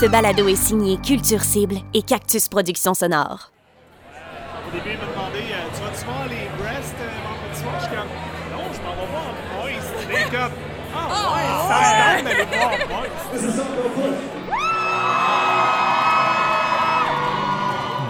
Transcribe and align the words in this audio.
Ce 0.00 0.06
balado 0.06 0.48
est 0.48 0.56
signé 0.56 0.96
Culture 0.96 1.42
Cible 1.42 1.76
et 1.92 2.00
Cactus 2.00 2.48
Productions 2.48 2.94
Sonore. 2.94 3.52
Au 4.66 4.72
début, 4.72 4.92
il 4.92 4.98
m'a 4.98 5.04
demandé 5.12 5.40
euh, 5.40 5.68
Tu 5.74 5.82
vas-tu 5.82 6.04
voir 6.06 6.26
les 6.26 6.48
breasts 6.56 6.94
euh, 7.02 7.10
vendredi 7.28 7.60
soir? 7.60 7.74
Je 7.76 7.84
suis 7.84 7.94
comme 7.94 8.08
Non, 8.50 8.64
je 8.72 8.80
m'en 8.80 8.94
vais 8.96 9.08
voir 9.10 9.28
Moist. 9.60 9.92
Il 10.08 10.16
est 10.16 10.30
comme 10.30 10.52
Ah, 10.96 11.04
ouais, 11.34 11.48
ça 11.68 11.76
me 11.76 12.16
tente 12.16 12.24
d'aller 12.24 12.46
voir 12.48 12.70
Moist. 13.02 13.20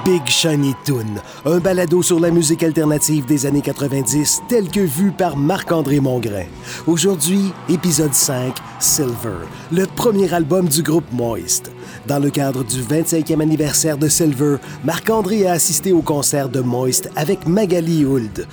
Big 0.05 0.27
Shiny 0.27 0.75
Toon, 0.85 1.21
un 1.45 1.59
balado 1.59 2.03
sur 2.03 2.21
la 2.21 2.31
musique 2.31 2.63
alternative 2.63 3.27
des 3.27 3.47
années 3.47 3.61
90 3.61 4.43
tel 4.49 4.69
que 4.69 4.81
vu 4.81 5.11
par 5.13 5.37
Marc-André 5.37 6.01
Mongrain. 6.01 6.47
Aujourd'hui, 6.87 7.53
épisode 7.69 8.15
5, 8.15 8.55
Silver, 8.79 9.47
le 9.71 9.87
premier 9.87 10.33
album 10.33 10.69
du 10.69 10.83
groupe 10.83 11.13
Moist. 11.13 11.71
Dans 12.07 12.19
le 12.19 12.31
cadre 12.31 12.65
du 12.65 12.81
25e 12.81 13.41
anniversaire 13.41 13.99
de 13.99 14.09
Silver, 14.09 14.57
Marc-André 14.85 15.47
a 15.47 15.53
assisté 15.53 15.93
au 15.93 16.03
concert 16.03 16.49
de 16.49 16.61
Moist 16.61 17.11
avec 17.15 17.47
Magali 17.47 18.05
Hould. 18.05 18.47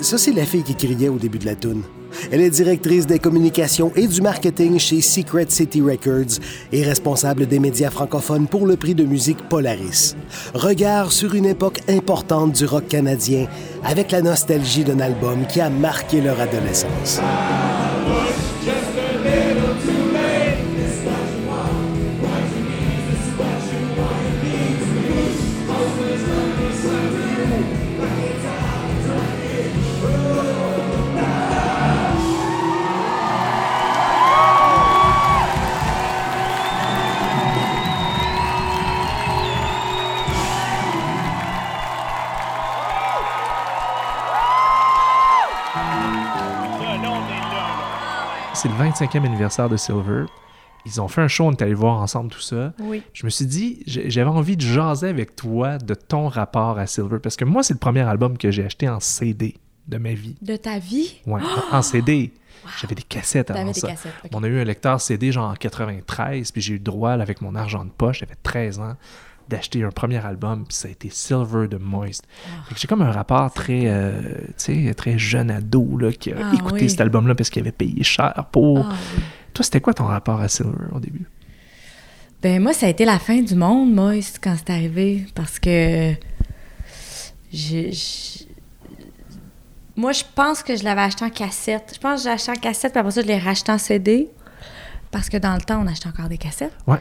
Ça, 0.00 0.18
c'est 0.18 0.32
la 0.32 0.44
fille 0.44 0.62
qui 0.62 0.74
criait 0.74 1.08
au 1.08 1.16
début 1.16 1.38
de 1.38 1.46
la 1.46 1.54
tune. 1.54 1.82
Elle 2.32 2.40
est 2.40 2.50
directrice 2.50 3.06
des 3.06 3.18
communications 3.18 3.92
et 3.94 4.06
du 4.06 4.20
marketing 4.20 4.78
chez 4.78 5.00
Secret 5.00 5.46
City 5.48 5.80
Records 5.80 6.40
et 6.72 6.82
responsable 6.82 7.46
des 7.46 7.58
médias 7.58 7.90
francophones 7.90 8.46
pour 8.46 8.66
le 8.66 8.76
prix 8.76 8.94
de 8.94 9.04
musique 9.04 9.48
Polaris. 9.48 10.16
Regard 10.54 11.12
sur 11.12 11.34
une 11.34 11.46
époque 11.46 11.80
importante 11.88 12.52
du 12.52 12.64
rock 12.64 12.88
canadien 12.88 13.46
avec 13.84 14.10
la 14.10 14.22
nostalgie 14.22 14.84
d'un 14.84 15.00
album 15.00 15.46
qui 15.46 15.60
a 15.60 15.70
marqué 15.70 16.20
leur 16.20 16.40
adolescence. 16.40 17.20
C'est 48.60 48.68
le 48.68 48.74
25e 48.74 49.24
anniversaire 49.24 49.68
de 49.68 49.76
Silver. 49.76 50.24
Ils 50.84 51.00
ont 51.00 51.06
fait 51.06 51.20
un 51.20 51.28
show, 51.28 51.44
on 51.44 51.52
est 51.52 51.62
allé 51.62 51.74
voir 51.74 52.00
ensemble, 52.00 52.28
tout 52.28 52.40
ça. 52.40 52.72
Oui. 52.80 53.04
Je 53.12 53.24
me 53.24 53.30
suis 53.30 53.46
dit, 53.46 53.84
j'avais 53.86 54.28
envie 54.28 54.56
de 54.56 54.62
jaser 54.62 55.08
avec 55.08 55.36
toi 55.36 55.78
de 55.78 55.94
ton 55.94 56.26
rapport 56.26 56.76
à 56.76 56.88
Silver. 56.88 57.18
Parce 57.22 57.36
que 57.36 57.44
moi, 57.44 57.62
c'est 57.62 57.74
le 57.74 57.78
premier 57.78 58.00
album 58.00 58.36
que 58.36 58.50
j'ai 58.50 58.64
acheté 58.64 58.88
en 58.88 58.98
CD 58.98 59.54
de 59.86 59.98
ma 59.98 60.12
vie. 60.12 60.34
De 60.42 60.56
ta 60.56 60.80
vie? 60.80 61.20
Ouais, 61.24 61.40
en 61.70 61.82
CD. 61.82 62.32
J'avais 62.80 62.96
des 62.96 63.02
cassettes 63.02 63.52
avant 63.52 63.64
des 63.64 63.74
ça. 63.74 63.86
cassettes. 63.86 64.12
On 64.32 64.42
a 64.42 64.48
eu 64.48 64.58
un 64.58 64.64
lecteur 64.64 65.00
CD 65.00 65.30
genre 65.30 65.50
en 65.52 65.54
93, 65.54 66.50
puis 66.50 66.60
j'ai 66.60 66.74
eu 66.74 66.78
le 66.78 66.82
droit, 66.82 67.16
là, 67.16 67.22
avec 67.22 67.40
mon 67.40 67.54
argent 67.54 67.84
de 67.84 67.90
poche, 67.90 68.18
j'avais 68.18 68.34
13 68.42 68.80
ans, 68.80 68.96
d'acheter 69.48 69.82
un 69.82 69.90
premier 69.90 70.24
album, 70.24 70.64
puis 70.66 70.76
ça 70.76 70.88
a 70.88 70.90
été 70.90 71.08
Silver 71.10 71.68
de 71.68 71.76
Moist. 71.78 72.24
Ah. 72.46 72.64
J'ai 72.76 72.86
comme 72.86 73.02
un 73.02 73.10
rapport 73.12 73.50
très, 73.52 73.82
euh, 73.86 74.20
sais, 74.56 74.92
très 74.96 75.18
jeune 75.18 75.50
ado, 75.50 75.96
là, 75.98 76.12
qui 76.12 76.32
a 76.32 76.36
Ah, 76.50 76.54
écouté 76.54 76.82
oui. 76.82 76.90
cet 76.90 77.00
album-là 77.00 77.34
parce 77.34 77.50
qu'il 77.50 77.62
avait 77.62 77.72
payé 77.72 78.02
cher 78.02 78.46
pour. 78.52 78.78
Ah, 78.90 78.94
oui. 79.16 79.22
Toi, 79.54 79.64
c'était 79.64 79.80
quoi 79.80 79.94
ton 79.94 80.04
rapport 80.04 80.40
à 80.40 80.48
Silver 80.48 80.86
au 80.94 81.00
début? 81.00 81.26
Ben 82.42 82.62
moi, 82.62 82.72
ça 82.72 82.86
a 82.86 82.88
été 82.90 83.04
la 83.04 83.18
fin 83.18 83.40
du 83.42 83.54
monde, 83.56 83.92
moi, 83.92 84.12
quand 84.40 84.54
c'est 84.56 84.70
arrivé, 84.70 85.26
parce 85.34 85.58
que 85.58 86.12
j'ai- 87.52 87.90
moi, 89.96 90.12
je 90.12 90.22
pense 90.34 90.62
que 90.62 90.76
je 90.76 90.84
l'avais 90.84 91.00
acheté 91.00 91.24
en 91.24 91.30
cassette. 91.30 91.92
Je 91.94 91.98
pense 91.98 92.20
que 92.20 92.28
j'ai 92.28 92.32
acheté 92.34 92.52
en 92.52 92.54
cassette, 92.60 92.92
puis 92.92 93.00
après 93.00 93.10
ça, 93.10 93.22
je 93.22 93.26
l'ai 93.26 93.38
racheté 93.38 93.72
en 93.72 93.78
CD, 93.78 94.28
parce 95.10 95.28
que 95.28 95.36
dans 95.36 95.54
le 95.54 95.60
temps, 95.60 95.82
on 95.82 95.86
achetait 95.86 96.08
encore 96.08 96.28
des 96.28 96.38
cassettes. 96.38 96.72
Ouais. 96.86 96.98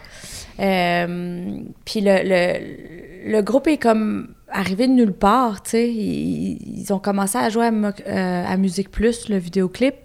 Euh, 0.59 1.59
puis 1.85 2.01
le, 2.01 2.19
le, 2.23 3.31
le 3.31 3.41
groupe 3.41 3.67
est 3.67 3.77
comme 3.77 4.33
arrivé 4.49 4.87
de 4.87 4.93
nulle 4.93 5.13
part, 5.13 5.61
tu 5.63 5.71
sais. 5.71 5.89
Ils, 5.89 6.81
ils 6.81 6.93
ont 6.93 6.99
commencé 6.99 7.37
à 7.37 7.49
jouer 7.49 7.65
à, 7.67 7.71
euh, 7.71 8.45
à 8.47 8.57
Musique 8.57 8.89
Plus, 8.91 9.29
le 9.29 9.37
vidéoclip 9.37 9.95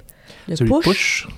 de 0.49 0.55
Celui 0.57 0.71
Push. 0.71 0.85
Push, 0.85 1.29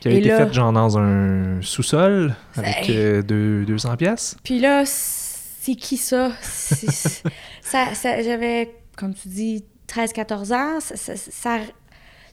qui 0.00 0.08
avait 0.08 0.16
Et 0.16 0.20
été 0.20 0.28
là- 0.30 0.46
fait 0.46 0.52
genre 0.52 0.72
dans 0.72 0.98
un 0.98 1.60
sous-sol 1.62 2.34
avec 2.56 2.88
euh, 2.90 3.22
deux- 3.22 3.64
200 3.64 3.96
pièces. 3.96 4.36
Puis 4.42 4.58
là, 4.58 4.84
c'est 4.86 5.74
qui 5.76 5.96
ça? 5.96 6.32
Ça, 7.62 7.94
ça- 7.94 8.22
J'avais, 8.22 8.74
comme 8.96 9.14
tu 9.14 9.28
dis, 9.28 9.64
13-14 9.88 10.52
ans. 10.52 10.78
Ça- 10.80 11.58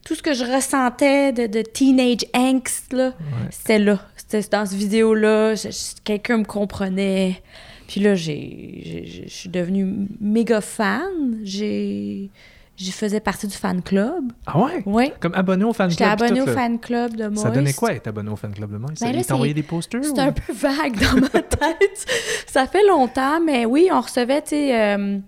tout 0.10 0.16
ce 0.16 0.24
que 0.24 0.34
je 0.34 0.44
ressentais 0.44 1.32
de, 1.32 1.46
de 1.46 1.62
teenage 1.62 2.26
angst, 2.34 2.92
là, 2.94 3.14
c'était 3.52 3.78
là. 3.78 4.00
C'était 4.16 4.42
dans 4.50 4.66
cette 4.66 4.76
vidéo-là. 4.78 5.54
Quelqu'un 6.04 6.38
me 6.40 6.44
comprenait. 6.46 7.44
Puis 7.88 8.02
là, 8.02 8.16
je 8.16 8.32
suis 9.28 9.50
devenue 9.50 10.08
méga 10.20 10.62
fan. 10.62 11.40
J'ai, 11.44 12.32
je 12.76 12.90
faisais 12.92 13.20
partie 13.20 13.46
du 13.46 13.56
fan 13.56 13.84
club. 13.84 14.32
Ah 14.48 14.58
ouais? 14.64 14.82
Oui. 14.88 15.12
Comme 15.20 15.36
abonné 15.36 15.64
au 15.64 15.74
fan 15.74 15.92
J'étais 15.92 16.06
club. 16.06 16.24
abonnée 16.24 16.40
tout, 16.40 16.50
au 16.50 16.54
fan 16.54 16.80
club 16.80 17.16
de 17.16 17.28
Moist. 17.28 17.44
Ça 17.44 17.52
donnait 17.52 17.74
quoi 17.74 17.94
être 17.94 18.08
abonné 18.08 18.32
au 18.32 18.36
fan 18.36 18.52
club 18.52 18.72
de 18.72 18.78
Moist? 18.78 19.02
Ben 19.04 19.14
Ils 19.16 19.24
t'envoyaient 19.26 19.54
des 19.54 19.62
posters? 19.64 20.02
Ou- 20.02 20.20
un 20.20 20.32
peu 20.32 20.54
vague 20.54 21.00
dans 21.00 21.22
ma 21.22 21.30
tête. 21.30 22.06
ça 22.48 22.66
fait 22.66 22.88
longtemps, 22.88 23.40
mais 23.46 23.66
oui, 23.68 23.90
on 23.92 24.02
recevait, 24.02 24.42
tu 24.42 24.50
sais. 24.50 24.76
euh, 24.96 25.20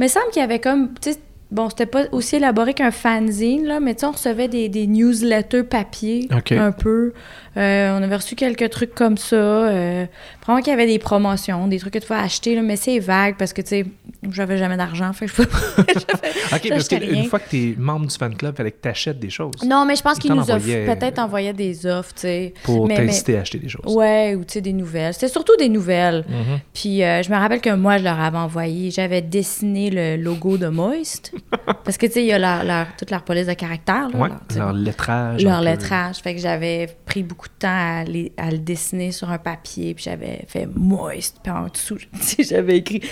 mais 0.00 0.06
il 0.06 0.10
semble 0.10 0.30
qu'il 0.32 0.40
y 0.40 0.44
avait 0.44 0.58
comme. 0.60 0.94
Tu 1.00 1.12
sais, 1.12 1.18
bon, 1.50 1.68
c'était 1.70 1.86
pas 1.86 2.04
aussi 2.12 2.36
élaboré 2.36 2.74
qu'un 2.74 2.90
fanzine, 2.90 3.64
là, 3.64 3.80
mais 3.80 3.94
tu 3.94 4.00
sais, 4.00 4.06
on 4.06 4.12
recevait 4.12 4.48
des, 4.48 4.68
des 4.68 4.86
newsletters 4.86 5.64
papier, 5.64 6.28
un 6.56 6.72
peu. 6.72 7.12
Euh, 7.56 7.98
on 7.98 8.02
avait 8.02 8.16
reçu 8.16 8.34
quelques 8.34 8.68
trucs 8.70 8.94
comme 8.94 9.16
ça. 9.16 9.36
Euh, 9.36 10.06
probablement 10.40 10.62
qu'il 10.62 10.70
y 10.72 10.74
avait 10.74 10.86
des 10.86 10.98
promotions, 10.98 11.66
des 11.68 11.78
trucs 11.78 11.94
que 11.94 11.98
tu 11.98 12.06
pouvais 12.06 12.18
acheter, 12.20 12.54
là, 12.54 12.62
mais 12.62 12.76
c'est 12.76 12.98
vague 12.98 13.36
parce 13.38 13.52
que, 13.52 13.62
tu 13.62 13.68
sais, 13.68 13.86
j'avais 14.30 14.58
jamais 14.58 14.76
d'argent. 14.76 15.12
Fait 15.12 15.26
que 15.26 15.32
je 15.32 15.36
pouvais- 15.36 15.48
Ok, 16.52 16.68
parce 16.68 16.88
qu'une 16.88 17.24
fois 17.24 17.38
que 17.38 17.50
t'es 17.50 17.74
membre 17.78 18.06
du 18.06 18.14
fan 18.14 18.34
club, 18.34 18.54
il 18.54 18.56
fallait 18.56 18.70
que 18.72 18.80
t'achètes 18.80 19.18
des 19.18 19.30
choses 19.30 19.52
Non, 19.64 19.84
mais 19.86 19.96
je 19.96 20.02
pense 20.02 20.16
Ils 20.18 20.20
qu'ils 20.20 20.32
nous 20.34 20.40
envoyaient, 20.50 20.88
euh, 20.88 20.94
peut-être 20.94 21.18
envoyaient 21.18 21.52
des 21.52 21.86
offres, 21.86 22.14
tu 22.14 22.20
sais. 22.22 22.54
pour 22.62 22.88
t'inciter 22.88 23.36
à 23.36 23.40
acheter 23.40 23.58
des 23.58 23.68
choses. 23.68 23.94
Ouais, 23.94 24.34
ou 24.34 24.44
tu 24.44 24.54
sais, 24.54 24.60
des 24.60 24.72
nouvelles. 24.72 25.14
C'était 25.14 25.28
surtout 25.28 25.56
des 25.56 25.68
nouvelles. 25.68 26.24
Mhm. 26.28 26.60
Puis 26.74 27.02
euh, 27.02 27.22
je 27.22 27.30
me 27.30 27.36
rappelle 27.36 27.60
que 27.60 27.74
moi, 27.74 27.98
je 27.98 28.04
leur 28.04 28.20
avais 28.20 28.38
envoyé, 28.38 28.90
j'avais 28.90 29.22
dessiné 29.22 29.90
le 29.90 30.22
logo 30.22 30.56
de 30.58 30.68
Moist. 30.68 31.32
parce 31.84 31.96
que, 31.96 32.06
tu 32.06 32.12
sais, 32.12 32.20
il 32.22 32.26
y 32.26 32.32
a 32.32 32.38
leur, 32.38 32.64
leur- 32.64 32.86
toute 32.98 33.10
leur 33.10 33.22
police 33.22 33.46
de 33.46 33.54
caractère. 33.54 34.08
Là, 34.10 34.18
Ouais, 34.18 34.28
leur, 34.28 34.40
tu 34.48 34.58
leur 34.58 34.72
lettrage. 34.72 35.42
leur 35.42 35.60
lettrage. 35.60 36.16
Fait 36.18 36.34
que 36.34 36.40
j'avais 36.40 36.88
pris 37.06 37.22
beaucoup 37.22 37.45
de 37.48 37.58
temps 37.58 37.68
à, 38.00 38.04
les- 38.04 38.32
à 38.36 38.50
le 38.50 38.58
dessiner 38.58 39.12
sur 39.12 39.30
un 39.30 39.38
papier. 39.38 39.94
Puis 39.94 40.04
j'avais 40.04 40.44
fait 40.48 40.66
Moist. 40.66 41.38
Puis 41.42 41.52
en 41.52 41.66
dessous, 41.68 41.98
j'avais 42.38 42.78
écrit 42.78 43.02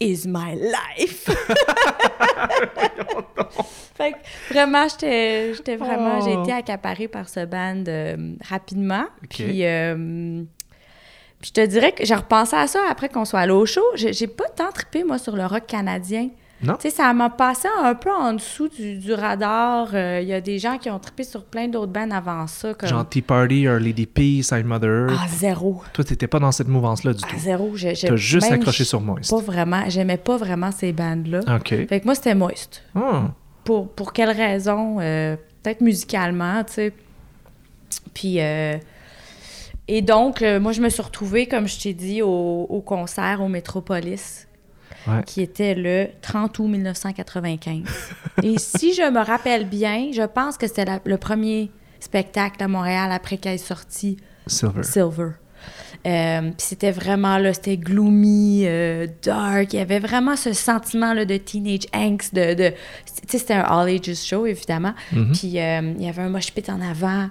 Is 0.00 0.22
my 0.26 0.54
life? 0.56 1.28
fait 3.96 4.12
que 4.12 4.52
vraiment, 4.52 4.86
j'étais 4.88 5.76
vraiment, 5.76 6.20
j'ai 6.20 6.36
Oh. 6.36 6.42
été 6.42 6.52
accaparée 6.52 7.08
par 7.08 7.28
ce 7.28 7.44
band 7.44 7.84
euh, 7.88 8.34
rapidement. 8.48 9.04
Ok. 9.24 9.28
Puis. 9.30 9.64
euh, 9.66 10.42
puis 11.40 11.52
je 11.56 11.62
te 11.62 11.66
dirais 11.66 11.92
que 11.92 12.04
j'ai 12.04 12.14
repensé 12.14 12.54
à 12.54 12.66
ça 12.66 12.80
après 12.90 13.08
qu'on 13.08 13.24
soit 13.24 13.40
allé 13.40 13.52
au 13.52 13.64
show. 13.64 13.80
J'ai 13.94 14.12
j'ai 14.12 14.26
pas 14.26 14.48
tant 14.54 14.70
trippé, 14.72 15.04
moi, 15.04 15.16
sur 15.18 15.34
le 15.36 15.46
rock 15.46 15.66
canadien. 15.66 16.28
Non? 16.62 16.74
Tu 16.74 16.90
sais, 16.90 16.96
ça 16.96 17.12
m'a 17.14 17.30
passé 17.30 17.68
un 17.82 17.94
peu 17.94 18.10
en 18.12 18.34
dessous 18.34 18.68
du, 18.68 18.96
du 18.98 19.12
radar. 19.14 19.88
Euh, 19.94 20.20
Il 20.22 20.28
y 20.28 20.34
a 20.34 20.40
des 20.42 20.58
gens 20.58 20.76
qui 20.76 20.90
ont 20.90 20.98
trippé 20.98 21.24
sur 21.24 21.44
plein 21.44 21.68
d'autres 21.68 21.90
bands 21.92 22.10
avant 22.10 22.46
ça. 22.46 22.74
Comme... 22.74 22.88
Genre 22.88 23.08
Tea 23.08 23.22
Party, 23.22 23.66
Our 23.66 23.78
Lady 23.78 24.04
P, 24.06 24.42
Side 24.42 24.66
Mother. 24.66 25.08
Ah, 25.10 25.26
zéro. 25.28 25.82
Toi, 25.94 26.04
t'étais 26.04 26.26
pas 26.26 26.38
dans 26.38 26.52
cette 26.52 26.68
mouvance-là 26.68 27.14
du 27.14 27.24
À 27.24 27.28
tout. 27.28 27.38
zéro. 27.38 27.70
J'ai- 27.76 27.94
T'as 27.94 28.16
juste 28.16 28.50
accroché 28.52 28.84
sur 28.84 29.00
Moist. 29.00 29.30
Pas 29.30 29.40
vraiment. 29.40 29.84
J'aimais 29.88 30.18
pas 30.18 30.36
vraiment 30.36 30.70
ces 30.70 30.92
bandes-là. 30.92 31.40
OK. 31.56 31.68
Fait 31.88 32.00
que 32.00 32.04
moi, 32.04 32.14
c'était 32.14 32.34
Moist. 32.34 32.82
Ah. 32.94 33.28
Pour, 33.64 33.88
pour 33.92 34.12
quelle 34.12 34.30
raison? 34.30 34.98
Euh, 35.00 35.36
Peut-être 35.62 35.80
musicalement, 35.82 36.62
tu 36.64 36.72
sais. 36.74 36.92
Puis... 38.14 38.40
euh, 38.40 38.76
Et 39.88 40.02
donc, 40.02 40.40
euh, 40.42 40.60
moi, 40.60 40.72
je 40.72 40.80
me 40.80 40.88
suis 40.88 41.02
retrouvée, 41.02 41.46
comme 41.46 41.66
je 41.66 41.78
t'ai 41.80 41.92
dit, 41.94 42.22
au, 42.22 42.28
au 42.68 42.80
concert 42.80 43.40
au 43.42 43.48
Métropolis, 43.48 44.46
Ouais. 45.06 45.22
qui 45.24 45.40
était 45.40 45.74
le 45.74 46.08
30 46.20 46.58
août 46.58 46.68
1995. 46.68 47.84
Et 48.42 48.58
si 48.58 48.92
je 48.92 49.10
me 49.10 49.24
rappelle 49.24 49.66
bien, 49.66 50.10
je 50.12 50.22
pense 50.22 50.58
que 50.58 50.66
c'était 50.66 50.84
le 51.04 51.16
premier 51.16 51.70
spectacle 52.00 52.62
à 52.62 52.68
Montréal 52.68 53.10
après 53.12 53.38
qu'elle 53.38 53.54
est 53.54 53.58
sortie 53.58 54.18
Silver. 54.46 54.82
Silver. 54.82 55.28
Euh, 56.06 56.40
puis 56.40 56.54
c'était 56.58 56.90
vraiment, 56.90 57.36
là, 57.38 57.52
c'était 57.52 57.76
gloomy, 57.76 58.62
euh, 58.64 59.06
dark. 59.22 59.72
Il 59.72 59.78
y 59.78 59.82
avait 59.82 59.98
vraiment 59.98 60.34
ce 60.34 60.52
sentiment 60.52 61.12
là, 61.12 61.24
de 61.24 61.36
teenage 61.36 61.86
angst. 61.94 62.34
De, 62.34 62.54
de, 62.54 62.68
tu 62.70 62.74
sais, 63.28 63.38
c'était 63.38 63.54
un 63.54 63.62
all 63.62 63.88
ages 63.88 64.14
show, 64.16 64.46
évidemment. 64.46 64.94
Mhm. 65.12 65.32
Puis 65.32 65.60
euh, 65.60 65.94
il 65.98 66.04
y 66.04 66.08
avait 66.08 66.22
un 66.22 66.30
mosh 66.30 66.52
pit 66.52 66.68
en 66.70 66.80
avant. 66.80 67.28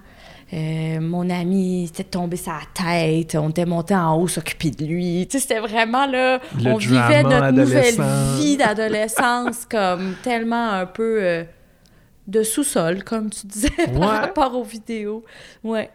Euh, 0.52 1.00
mon 1.00 1.30
ami 1.30 1.86
était 1.86 2.04
tombé 2.04 2.36
sa 2.36 2.60
tête, 2.74 3.36
on 3.36 3.50
était 3.50 3.66
monté 3.66 3.94
en 3.96 4.16
haut 4.20 4.28
s'occuper 4.28 4.72
de 4.72 4.86
lui. 4.86 5.28
Tu 5.30 5.38
sais, 5.38 5.42
c'était 5.48 5.60
vraiment 5.60 6.08
là, 6.08 6.40
Le 6.58 6.72
on 6.72 6.78
vivait 6.78 7.24
notre 7.24 7.52
nouvelle 7.52 7.96
vie 8.38 8.58
d'adolescence 8.58 9.66
comme 9.70 10.16
tellement 10.24 10.70
un 10.72 10.86
peu 10.88 11.20
euh, 11.22 11.44
de 12.28 12.42
sous-sol, 12.44 13.04
comme 13.04 13.30
tu 13.30 13.46
disais, 13.48 13.70
Ouais. 13.78 14.00
par 14.00 14.22
rapport 14.22 14.56
aux 14.56 14.64
vidéos. 14.64 15.24
Ouais. 15.64 15.92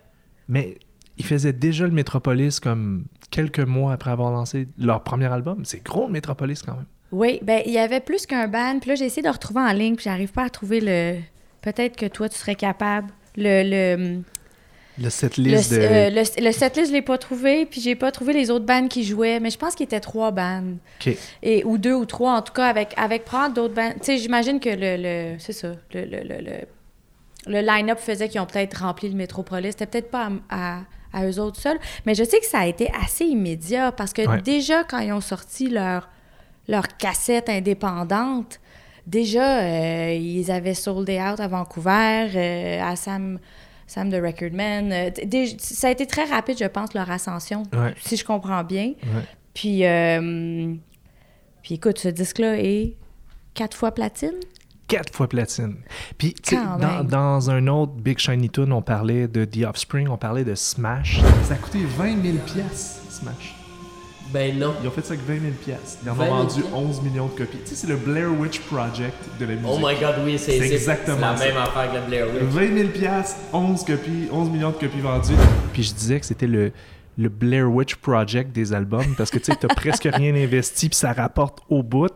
Mais 0.48 0.78
ils 1.18 1.24
faisaient 1.24 1.52
déjà 1.52 1.84
le 1.84 1.92
Metropolis 1.92 2.60
comme 2.60 3.06
quelques 3.30 3.60
mois 3.60 3.92
après 3.92 4.10
avoir 4.10 4.30
lancé 4.30 4.68
leur 4.78 5.02
premier 5.02 5.26
album. 5.32 5.64
C'est 5.64 5.84
gros 5.84 6.06
le 6.06 6.12
Metropolis 6.12 6.62
quand 6.62 6.74
même. 6.74 6.86
Oui, 7.10 7.38
ben 7.42 7.62
il 7.66 7.72
y 7.72 7.78
avait 7.78 8.00
plus 8.00 8.26
qu'un 8.26 8.48
band. 8.48 8.78
Puis 8.80 8.90
là, 8.90 8.94
j'ai 8.96 9.04
essayé 9.06 9.22
de 9.22 9.28
retrouver 9.32 9.60
en 9.60 9.72
ligne, 9.72 9.94
puis 9.96 10.04
j'arrive 10.04 10.32
pas 10.32 10.44
à 10.44 10.50
trouver 10.50 10.80
le. 10.80 11.18
Peut-être 11.62 11.96
que 11.96 12.06
toi, 12.06 12.28
tu 12.28 12.36
serais 12.38 12.54
capable. 12.56 13.08
Le, 13.36 13.62
le, 13.96 14.22
Le 14.98 15.04
le, 15.04 15.10
setlist 15.10 15.72
de. 15.72 15.78
euh, 15.78 16.10
le, 16.10 16.44
le 16.46 16.52
setlist, 16.52 16.88
je 16.88 16.92
l'ai 16.92 17.02
pas 17.02 17.18
trouvé, 17.18 17.66
puis 17.66 17.80
j'ai 17.80 17.96
pas 17.96 18.12
trouvé 18.12 18.32
les 18.32 18.50
autres 18.50 18.64
bands 18.64 18.86
qui 18.86 19.02
jouaient, 19.04 19.40
mais 19.40 19.50
je 19.50 19.58
pense 19.58 19.74
qu'il 19.74 19.84
était 19.84 19.98
trois 20.00 20.30
bands. 20.30 20.62
OK. 21.04 21.16
Et, 21.42 21.64
ou 21.64 21.78
deux 21.78 21.94
ou 21.94 22.04
trois, 22.06 22.34
en 22.36 22.42
tout 22.42 22.52
cas, 22.52 22.66
avec, 22.66 22.94
avec 22.96 23.24
probablement 23.24 23.54
d'autres 23.54 23.74
bands. 23.74 23.90
Tu 23.94 24.04
sais, 24.04 24.18
j'imagine 24.18 24.60
que 24.60 24.68
le. 24.70 24.96
le 25.32 25.38
c'est 25.40 25.52
ça. 25.52 25.72
Le, 25.92 26.04
le, 26.04 26.18
le, 26.22 26.40
le, 26.40 26.56
le 27.46 27.60
line-up 27.60 27.98
faisait 27.98 28.28
qu'ils 28.28 28.40
ont 28.40 28.46
peut-être 28.46 28.74
rempli 28.82 29.08
le 29.08 29.16
Métropolis. 29.16 29.72
C'était 29.72 29.86
peut-être 29.86 30.10
pas 30.10 30.30
à, 30.48 30.76
à, 30.76 30.80
à 31.12 31.26
eux 31.26 31.40
autres 31.40 31.60
seuls. 31.60 31.78
Mais 32.06 32.14
je 32.14 32.22
sais 32.24 32.38
que 32.38 32.46
ça 32.46 32.60
a 32.60 32.66
été 32.66 32.88
assez 33.04 33.24
immédiat 33.24 33.90
parce 33.92 34.12
que 34.12 34.22
Ouais. 34.26 34.40
déjà, 34.42 34.84
quand 34.84 35.00
ils 35.00 35.12
ont 35.12 35.20
sorti 35.20 35.68
leur, 35.68 36.08
leur 36.68 36.86
cassette 36.96 37.48
indépendante, 37.50 38.60
déjà, 39.06 39.58
euh, 39.60 40.14
ils 40.14 40.50
avaient 40.50 40.72
sold 40.74 41.10
out 41.10 41.40
à 41.40 41.48
Vancouver, 41.48 42.28
euh, 42.34 42.80
à 42.82 42.96
Sam, 42.96 43.38
Sam 43.86 44.10
the 44.10 44.14
Recordman. 44.22 44.92
Euh, 44.92 45.10
dé- 45.24 45.56
ça 45.58 45.88
a 45.88 45.90
été 45.90 46.06
très 46.06 46.24
rapide, 46.24 46.56
je 46.58 46.64
pense, 46.64 46.94
leur 46.94 47.10
ascension, 47.10 47.62
Ouais. 47.72 47.94
si 48.02 48.16
je 48.16 48.24
comprends 48.24 48.64
bien. 48.64 48.94
Ouais. 49.02 49.24
Puis, 49.54 49.84
euh, 49.84 50.74
puis 51.62 51.74
écoute, 51.74 51.98
ce 51.98 52.08
disque-là 52.08 52.58
est 52.58 52.96
quatre 53.54 53.76
fois 53.76 53.92
platine? 53.92 54.34
Quatre 54.88 55.14
fois 55.14 55.28
platine. 55.28 55.76
Puis, 56.18 56.34
tu 56.34 56.50
sais, 56.50 56.56
Quand 56.56 56.76
dans, 56.78 56.98
même. 56.98 57.06
dans 57.06 57.50
un 57.50 57.66
autre 57.68 57.92
Big 57.92 58.18
Shiny 58.18 58.50
Tune, 58.50 58.72
on 58.72 58.82
parlait 58.82 59.28
de 59.28 59.44
The 59.46 59.64
Offspring, 59.64 60.08
on 60.08 60.18
parlait 60.18 60.44
de 60.44 60.54
Smash. 60.54 61.20
Ça 61.44 61.54
a 61.54 61.56
coûté 61.56 61.78
20 61.84 62.20
000 62.22 62.36
piastres, 62.44 63.10
Smash. 63.10 63.53
Ben 64.34 64.58
non. 64.58 64.74
Ils 64.82 64.88
ont 64.88 64.90
fait 64.90 65.02
ça 65.06 65.14
avec 65.14 65.24
20 65.24 65.34
000 65.34 65.52
piastres. 65.64 65.98
Ils 66.04 66.10
en 66.10 66.14
20 66.14 66.24
ont 66.24 66.26
000 66.26 66.36
vendu 66.38 66.60
piastres? 66.62 66.76
11 66.76 67.02
millions 67.02 67.26
de 67.26 67.38
copies. 67.38 67.58
Tu 67.64 67.70
sais, 67.70 67.74
c'est 67.76 67.86
le 67.86 67.94
Blair 67.94 68.28
Witch 68.38 68.58
Project 68.62 69.14
de 69.38 69.44
la 69.46 69.54
musique. 69.54 69.70
Oh 69.70 69.78
my 69.78 69.94
god, 69.94 70.16
oui, 70.24 70.36
c'est 70.38 70.58
exactement 70.58 71.16
c'est 71.16 71.20
la 71.22 71.36
ça. 71.36 71.44
même 71.46 71.56
affaire 71.62 71.90
que 71.90 71.94
la 71.94 72.00
Blair 72.00 72.26
Witch. 72.26 72.42
20 72.42 72.76
000 72.76 72.88
piastres, 72.88 73.36
11 73.52 73.84
copies, 73.84 74.28
11 74.32 74.50
millions 74.50 74.70
de 74.70 74.74
copies 74.74 75.00
vendues. 75.00 75.34
Puis 75.72 75.84
je 75.84 75.94
disais 75.94 76.18
que 76.18 76.26
c'était 76.26 76.48
le, 76.48 76.72
le 77.16 77.28
Blair 77.28 77.70
Witch 77.70 77.94
Project 77.96 78.52
des 78.52 78.72
albums 78.72 79.14
parce 79.16 79.30
que 79.30 79.38
tu 79.38 79.44
sais, 79.46 79.56
t'as 79.60 79.68
presque 79.74 80.08
rien 80.12 80.34
investi 80.34 80.88
puis 80.88 80.96
ça 80.98 81.12
rapporte 81.12 81.60
au 81.68 81.82
bout. 81.82 82.12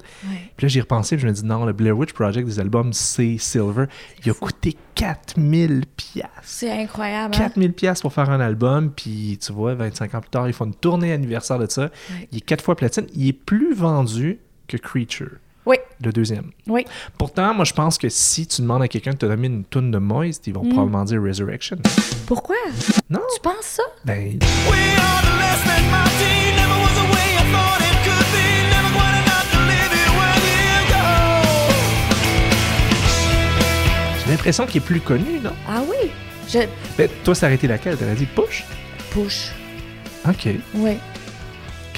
Puis 0.57 0.65
là, 0.65 0.69
j'y 0.69 0.81
repensé 0.81 1.17
puis 1.17 1.23
je 1.23 1.29
me 1.29 1.33
dis 1.33 1.45
non, 1.45 1.65
le 1.65 1.73
Blair 1.73 1.97
Witch 1.97 2.13
Project 2.13 2.47
des 2.47 2.59
albums, 2.61 2.93
c'est 2.93 3.39
Silver. 3.39 3.85
Il 4.25 4.31
a 4.31 4.35
coûté 4.35 4.77
4000 4.95 5.85
piastres. 5.97 6.31
C'est 6.43 6.71
incroyable. 6.73 7.35
hein? 7.35 7.39
4000 7.39 7.73
piastres 7.73 8.03
pour 8.03 8.13
faire 8.13 8.31
un 8.31 8.41
album, 8.41 8.91
puis 8.91 9.39
tu 9.41 9.53
vois, 9.53 9.75
25 9.75 10.15
ans 10.15 10.21
plus 10.21 10.31
tard, 10.31 10.49
ils 10.49 10.53
font 10.53 10.65
une 10.67 10.75
tournée 10.75 11.13
anniversaire 11.13 11.59
de 11.59 11.67
ça. 11.71 11.91
Il 12.33 12.39
est 12.39 12.41
quatre 12.41 12.63
fois 12.65 12.75
platine. 12.77 13.07
Il 13.15 13.29
est 13.29 13.33
plus 13.33 13.75
vendu 13.75 14.39
que 14.67 14.77
Creature, 14.77 15.31
Oui, 15.69 15.77
le 16.03 16.13
deuxième. 16.13 16.51
oui. 16.67 16.87
Pourtant, 17.19 17.53
moi, 17.53 17.67
je 17.67 17.75
pense 17.75 17.99
que 17.99 18.09
si 18.09 18.47
tu 18.47 18.63
demandes 18.63 18.81
à 18.83 18.89
quelqu'un 18.89 19.11
de 19.13 19.19
te 19.19 19.27
donner 19.27 19.49
une 19.49 19.65
toune 19.65 19.91
de 19.91 19.99
Moist, 19.99 20.47
ils 20.47 20.55
vont 20.55 20.65
Mm. 20.65 20.71
probablement 20.71 21.05
dire 21.05 21.23
Resurrection. 21.23 21.77
Pourquoi? 22.27 22.57
Non? 23.11 23.21
Tu 23.35 23.41
penses 23.43 23.55
ça? 23.77 23.83
Ben, 24.05 24.39
j'ai 34.25 34.31
l'impression 34.31 34.67
qu'il 34.67 34.83
est 34.83 34.85
plus 34.85 35.01
connu, 35.01 35.41
non? 35.43 35.53
Ah 35.69 35.83
oui? 35.89 36.11
Je 36.49 36.61
Ben, 36.97 37.09
toi, 37.25 37.35
ça 37.35 37.51
été 37.53 37.67
laquelle? 37.67 37.97
T'aurais 37.97 38.15
dit 38.15 38.27
Push? 38.27 38.65
push. 39.11 39.51
OK. 40.29 40.49
Oui. 40.75 40.97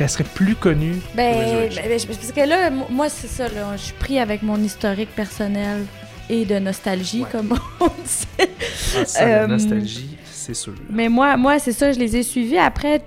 Qu'elle 0.01 0.09
serait 0.09 0.25
plus 0.25 0.55
connue 0.55 0.95
Ben, 1.15 1.35
ben, 1.35 1.69
ben, 1.75 2.01
parce 2.07 2.33
que 2.33 2.49
là, 2.49 2.71
moi, 2.89 3.11
c'est 3.11 3.27
ça, 3.27 3.49
là. 3.49 3.77
Je 3.77 3.83
suis 3.83 3.93
pris 3.93 4.19
avec 4.19 4.43
mon 4.43 4.57
historique 4.57 5.15
personnel 5.15 5.85
et 6.31 6.47
de 6.47 6.59
nostalgie, 6.59 7.21
Ouais. 7.25 7.29
comme 7.31 7.55
on 7.81 7.85
dit. 8.39 8.49
Ah, 8.99 9.05
ça, 9.05 9.27
la 9.27 9.43
euh, 9.43 9.47
nostalgie, 9.47 10.17
c'est 10.33 10.55
sûr. 10.55 10.73
Mais 10.89 11.11
moi, 11.11 11.37
moi 11.37 11.59
c'est 11.59 11.73
ça, 11.73 11.93
je 11.93 11.99
les 11.99 12.17
ai 12.17 12.23
suivis 12.23 12.57
après, 12.57 13.03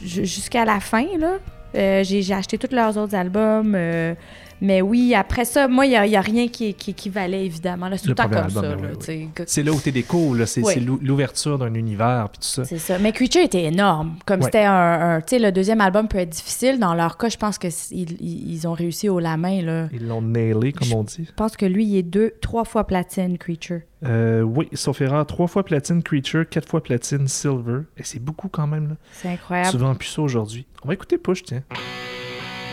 ju- 0.00 0.24
jusqu'à 0.26 0.64
la 0.64 0.78
fin, 0.78 1.06
là. 1.18 1.38
Euh, 1.74 2.04
j'ai 2.04 2.22
j'ai 2.22 2.34
acheté 2.34 2.56
tous 2.56 2.72
leurs 2.72 2.96
autres 2.96 3.16
albums. 3.16 3.74
euh, 3.74 4.14
mais 4.60 4.82
oui, 4.82 5.14
après 5.14 5.44
ça, 5.44 5.68
moi, 5.68 5.86
il 5.86 5.90
n'y 5.90 6.16
a, 6.16 6.20
rien 6.20 6.48
qui, 6.48 6.74
qui, 6.74 6.94
qui 6.94 7.08
valait, 7.08 7.44
évidemment. 7.46 7.88
là. 7.88 7.96
C'est 7.96 8.04
tout 8.04 8.08
Le 8.10 8.14
temps 8.14 8.28
comme 8.28 8.36
album, 8.38 8.62
ça. 8.64 8.76
ben 8.76 8.78
oui, 8.82 8.96
oui. 9.08 9.28
tu 9.36 9.42
C'est 9.46 9.62
là 9.62 9.72
où 9.72 9.80
t'es 9.80 9.92
déco, 9.92 10.34
là. 10.34 10.46
C'est 10.46 10.62
l'ouverture 11.02 11.58
d'un 11.58 11.74
univers, 11.74 12.28
puis 12.30 12.40
tout 12.40 12.48
ça. 12.48 12.64
C'est 12.64 12.78
ça. 12.78 12.98
Mais 12.98 13.12
Creature 13.12 13.42
était 13.42 13.64
énorme. 13.64 14.16
Comme 14.26 14.42
c'était 14.42 14.64
un. 14.64 15.16
un- 15.16 15.20
tu 15.20 15.36
sais, 15.36 15.38
le 15.38 15.52
deuxième 15.52 15.80
album 15.80 16.08
peut 16.08 16.18
être 16.18 16.30
difficile. 16.30 16.78
Dans 16.78 16.94
leur 16.94 17.16
cas, 17.16 17.28
je 17.28 17.36
pense 17.36 17.58
qu'ils 17.58 17.72
ils 18.20 18.68
ont 18.68 18.72
réussi 18.72 19.08
haut 19.08 19.18
la 19.20 19.36
main, 19.36 19.62
là. 19.62 19.88
Ils 19.92 20.06
l'ont 20.06 20.22
nailé, 20.22 20.72
comme 20.72 20.92
on 20.92 21.04
dit. 21.04 21.24
Je 21.26 21.32
pense 21.32 21.56
que 21.56 21.66
lui, 21.66 21.84
il 21.84 21.96
est 21.96 22.02
deux, 22.02 22.32
trois 22.40 22.64
fois 22.64 22.86
platine, 22.86 23.38
Creature. 23.38 23.80
Euh, 24.04 24.42
oui, 24.42 24.68
sauf 24.74 25.00
erreur, 25.00 25.26
trois 25.26 25.48
fois 25.48 25.64
platine 25.64 26.02
Creature, 26.02 26.48
quatre 26.48 26.68
fois 26.68 26.82
platine 26.82 27.26
Silver. 27.26 27.80
Et 27.96 28.04
c'est 28.04 28.20
beaucoup 28.22 28.48
quand 28.48 28.66
même, 28.66 28.90
là. 28.90 28.94
C'est 29.12 29.28
incroyable. 29.28 29.70
Souvent 29.70 29.94
plus 29.94 30.08
ça 30.08 30.22
aujourd'hui. 30.22 30.66
On 30.84 30.88
va 30.88 30.94
écouter 30.94 31.18
Push, 31.18 31.42
tiens. 31.42 31.62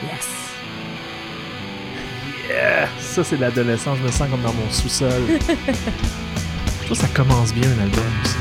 Yes. 0.03 0.54
Ça, 3.15 3.23
c'est 3.23 3.37
l'adolescence. 3.37 3.97
Je 3.99 4.03
me 4.03 4.11
sens 4.11 4.29
comme 4.29 4.41
dans 4.41 4.51
mon 4.51 4.69
sous-sol. 4.69 5.09
Je 5.29 6.85
trouve 6.85 6.89
que 6.89 6.95
ça 6.95 7.07
commence 7.13 7.53
bien 7.53 7.69
un 7.69 7.83
album 7.83 8.03
aussi. 8.23 8.35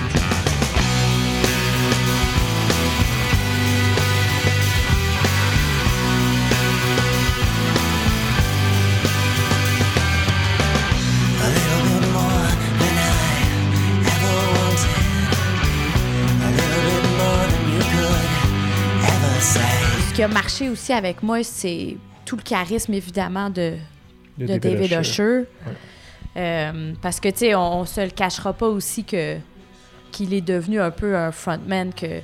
Ce 20.08 20.16
qui 20.16 20.22
a 20.22 20.28
marché 20.28 20.68
aussi 20.68 20.92
avec 20.92 21.22
moi, 21.22 21.44
c'est 21.44 21.96
tout 22.24 22.36
le 22.36 22.42
charisme, 22.42 22.92
évidemment, 22.94 23.50
de, 23.50 23.74
De 24.38 24.46
de 24.46 24.58
David, 24.58 24.92
Usher. 25.00 25.42
Euh, 26.36 26.92
parce 27.00 27.20
que, 27.20 27.28
tu 27.28 27.38
sais, 27.38 27.54
on, 27.54 27.80
on 27.80 27.84
se 27.84 28.00
le 28.00 28.10
cachera 28.10 28.52
pas 28.52 28.66
aussi 28.68 29.04
que 29.04 29.36
qu'il 30.10 30.32
est 30.32 30.40
devenu 30.40 30.80
un 30.80 30.90
peu 30.92 31.16
un 31.16 31.32
frontman 31.32 31.92
que, 31.92 32.20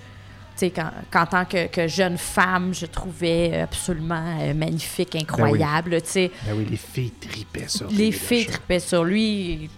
qu'en 0.75 0.91
qu'en 1.11 1.27
tant 1.27 1.45
que, 1.45 1.67
que 1.69 1.89
jeune 1.89 2.19
femme, 2.19 2.75
je 2.75 2.87
trouvais 2.87 3.61
absolument 3.61 4.23
euh, 4.41 4.53
magnifique, 4.55 5.15
incroyable, 5.17 6.03
tu 6.03 6.09
sais. 6.11 6.31
Ben 6.47 6.55
oui, 6.57 6.67
les 6.71 6.77
filles 6.77 7.13
tripaient 7.21 7.69
sur 7.69 7.87
Les 7.89 7.97
David 8.11 8.15
filles 8.15 8.47
tripaient 8.47 8.79
sur 8.81 9.05
lui. 9.05 9.71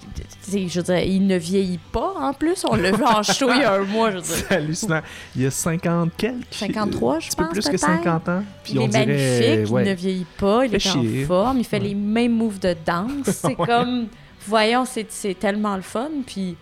Je 0.50 0.80
veux 0.80 0.82
dire, 0.82 0.98
il 0.98 1.26
ne 1.26 1.36
vieillit 1.36 1.78
pas, 1.92 2.14
en 2.18 2.32
plus. 2.32 2.64
On 2.68 2.74
l'a 2.74 2.90
vu 2.90 3.04
en 3.04 3.22
show 3.22 3.48
il 3.52 3.60
y 3.60 3.64
a 3.64 3.74
un 3.74 3.84
mois, 3.84 4.10
je 4.10 4.16
veux 4.16 4.22
dire. 4.22 4.34
C'est 4.48 4.54
hallucinant. 4.54 5.00
Il 5.36 5.42
y 5.42 5.46
a 5.46 5.50
50 5.50 6.10
quelques. 6.16 6.44
53, 6.50 7.18
je 7.20 7.26
Un 7.26 7.28
petit 7.28 7.36
peu 7.36 7.44
pense, 7.44 7.52
plus 7.52 7.60
que 7.64 7.68
peut-être. 7.70 7.80
50 8.04 8.28
ans. 8.28 8.42
Puis 8.64 8.72
il 8.74 8.78
on 8.80 8.84
est 8.84 8.88
dirait, 8.88 9.06
magnifique, 9.06 9.72
ouais. 9.72 9.82
il 9.84 9.88
ne 9.90 9.94
vieillit 9.94 10.26
pas, 10.38 10.66
il 10.66 10.74
est 10.74 10.78
chier. 10.80 11.24
en 11.24 11.26
forme, 11.26 11.58
il 11.58 11.64
fait 11.64 11.78
Ouais. 11.78 11.88
les 11.88 11.94
mêmes 11.94 12.32
moves 12.32 12.58
de 12.58 12.74
danse. 12.84 13.10
C'est 13.26 13.54
comme, 13.54 14.08
voyons, 14.46 14.84
c'est 14.84 15.06
c'est 15.10 15.34
tellement 15.38 15.76
le 15.76 15.82
fun. 15.82 16.08
Puis, 16.26 16.56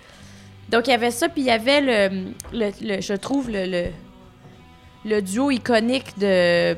donc, 0.71 0.87
il 0.87 0.91
y 0.91 0.95
avait 0.95 1.11
ça, 1.11 1.29
puis 1.29 1.43
il 1.43 1.47
y 1.47 1.51
avait 1.51 1.81
le, 1.81 2.33
le- 2.53 2.73
le- 2.97 3.01
je 3.01 3.15
trouve, 3.15 3.51
le, 3.51 3.67
le, 3.67 3.87
le 5.05 5.21
duo 5.23 5.51
iconique 5.51 6.19
de 6.19 6.77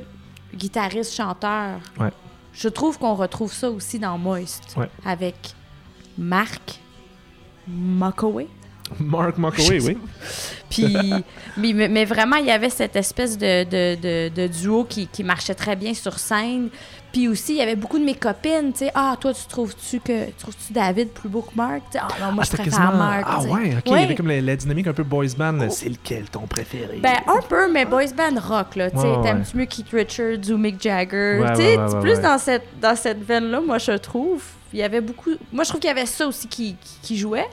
guitariste-chanteur. 0.55 1.79
Ouais. 1.99 2.11
Je 2.53 2.69
trouve 2.69 2.99
qu'on 2.99 3.15
retrouve 3.15 3.53
ça 3.53 3.71
aussi 3.71 3.99
dans 3.99 4.19
Moist, 4.19 4.75
Ouais. 4.77 4.89
avec 5.05 5.37
Mark 6.19 6.81
Muckaway. 7.69 8.49
Mark 9.01 9.39
Mockaway, 9.39 9.81
oui. 9.81 9.99
Puis, 10.71 10.97
mais, 11.57 11.73
mais- 11.89 12.05
vraiment, 12.07 12.37
il 12.37 12.47
y 12.47 12.51
avait 12.51 12.71
cette 12.71 12.97
espèce 12.97 13.37
de, 13.37 13.65
de, 13.65 13.95
de- 14.01 14.29
de 14.35 14.47
duo 14.47 14.85
qui, 14.85 15.07
qui 15.07 15.23
marchait 15.23 15.55
très 15.55 15.77
bien 15.77 15.93
sur 15.95 16.19
scène. 16.19 16.69
Puis 17.13 17.29
aussi, 17.29 17.53
il 17.53 17.59
y 17.59 17.61
avait 17.61 17.77
beaucoup 17.77 17.99
de 17.99 18.05
mes 18.05 18.15
copines, 18.15 18.73
tu 18.73 18.79
sais, 18.87 18.91
ah, 18.95 19.15
toi, 19.21 19.35
tu 19.35 19.43
trouves-tu 19.47 20.01
que 20.01 20.29
tu 20.29 20.33
trouves-tu 20.39 20.73
David 20.73 21.11
plus 21.11 21.29
beau 21.29 21.43
que 21.43 21.55
Mark? 21.55 21.83
Ah, 21.95 22.09
non, 22.19 22.33
moi, 22.33 22.37
Ah, 22.43 22.45
je 22.51 22.57
préfère 22.57 22.65
quasiment- 22.65 22.93
Mark. 22.97 23.25
Ah 23.27 23.43
ouais, 23.43 23.75
ok. 23.77 23.83
Il 23.85 23.93
y 23.93 23.95
avait 23.97 24.15
comme 24.15 24.29
la, 24.29 24.41
la 24.41 24.57
dynamique 24.57 24.87
un 24.87 24.95
peu 24.95 25.03
boys 25.03 25.27
band. 25.37 25.53
là. 25.53 25.69
C'est 25.69 25.91
lequel 25.91 26.25
ton 26.31 26.47
préféré? 26.47 27.01
Ben, 27.03 27.17
un 27.27 27.43
peu, 27.47 27.71
mais 27.71 27.85
boys 27.85 28.15
band 28.17 28.41
rock, 28.41 28.77
là. 28.77 28.91
Tu 28.91 28.97
sais, 28.99 29.03
Ouais, 29.07 29.17
ouais, 29.19 29.23
t'aimes-tu 29.25 29.57
mieux 29.59 29.67
Keith 29.67 29.91
Richards 29.93 30.51
ou 30.51 30.57
Mick 30.57 30.81
Jagger? 30.81 31.43
Tu 31.55 31.63
sais, 31.63 31.77
plus 32.01 32.19
dans 32.21 32.39
cette, 32.39 32.65
dans 32.81 32.97
cette 32.97 33.23
veine-là, 33.23 33.61
moi, 33.61 33.77
je 33.77 33.93
trouve. 33.93 34.43
Il 34.73 34.79
y 34.79 34.83
avait 34.83 35.03
beaucoup... 35.03 35.33
Moi, 35.53 35.65
je 35.65 35.69
trouve 35.69 35.81
qu'il 35.83 35.89
y 35.89 35.91
avait 35.93 36.07
ça 36.07 36.27
aussi 36.27 36.49
qui, 36.49 36.77
qui, 36.83 36.99
qui 37.03 37.19
jouait. 37.19 37.47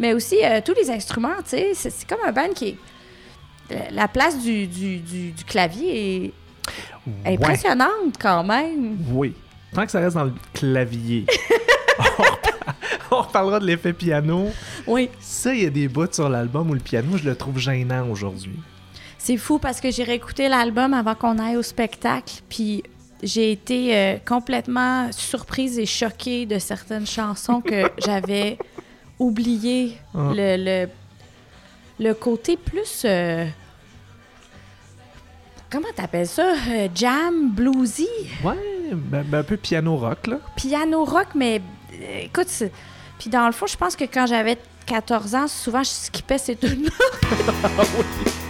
Mais 0.00 0.14
aussi, 0.14 0.38
euh, 0.44 0.60
tous 0.64 0.74
les 0.74 0.90
instruments, 0.90 1.36
tu 1.44 1.50
sais, 1.50 1.74
c'est 1.74 2.08
comme 2.08 2.18
un 2.26 2.32
band 2.32 2.52
qui 2.54 2.68
est... 2.70 2.76
la- 3.70 3.90
La 3.92 4.08
place 4.08 4.36
du, 4.42 4.66
du, 4.66 4.96
du, 4.98 5.30
du 5.30 5.44
clavier 5.44 6.24
est 6.26 6.32
Ouais. 7.24 7.32
impressionnante 7.34 8.16
quand 8.20 8.42
même. 8.44 8.98
Oui. 9.10 9.34
Tant 9.74 9.84
que 9.86 9.90
ça 9.90 10.00
reste 10.00 10.16
dans 10.16 10.24
le 10.24 10.32
clavier. 10.52 11.24
on 13.10 13.22
reparlera 13.22 13.58
de 13.58 13.66
l'effet 13.66 13.92
piano. 13.92 14.48
Oui. 14.86 15.08
Ça, 15.20 15.54
il 15.54 15.62
y 15.62 15.66
a 15.66 15.70
des 15.70 15.88
bouts 15.88 16.12
sur 16.12 16.28
l'album 16.28 16.70
où 16.70 16.74
le 16.74 16.80
piano, 16.80 17.16
je 17.16 17.24
le 17.28 17.34
trouve 17.34 17.58
gênant 17.58 18.08
aujourd'hui. 18.08 18.58
C'est 19.18 19.36
fou 19.36 19.58
parce 19.58 19.80
que 19.80 19.90
j'ai 19.90 20.04
réécouté 20.04 20.48
l'album 20.48 20.94
avant 20.94 21.14
qu'on 21.14 21.38
aille 21.38 21.56
au 21.56 21.62
spectacle, 21.62 22.34
puis 22.48 22.82
j'ai 23.22 23.52
été 23.52 23.96
euh, 23.96 24.16
complètement 24.26 25.10
surprise 25.12 25.78
et 25.78 25.86
choquée 25.86 26.46
de 26.46 26.58
certaines 26.58 27.06
chansons 27.06 27.60
que 27.60 27.90
j'avais 28.04 28.56
oubliées. 29.20 29.96
Ah. 30.14 30.32
Le, 30.34 30.56
le, 30.58 30.88
le 32.04 32.14
côté 32.14 32.56
plus... 32.56 33.02
euh, 33.04 33.46
comment 35.70 35.88
t'appelles 35.94 36.26
ça? 36.26 36.54
Euh, 36.68 36.88
jam, 36.94 37.50
bluesy, 37.52 38.08
Ouais, 38.42 38.56
ben, 38.92 39.22
ben, 39.24 39.38
un 39.38 39.42
peu 39.44 39.56
piano 39.56 39.96
rock, 39.96 40.26
là. 40.26 40.38
piano 40.56 41.04
rock, 41.04 41.28
mais 41.36 41.62
euh, 41.92 42.20
écoute, 42.24 42.48
puis 43.18 43.30
dans 43.30 43.46
le 43.46 43.52
fond, 43.52 43.66
je 43.66 43.76
pense 43.76 43.94
que 43.94 44.04
quand 44.04 44.26
j'avais 44.26 44.58
14 44.86 45.34
ans, 45.36 45.46
souvent 45.46 45.82
je 45.84 45.90
skippais 45.90 46.38
ces 46.38 46.56
tunes-là. 46.56 46.90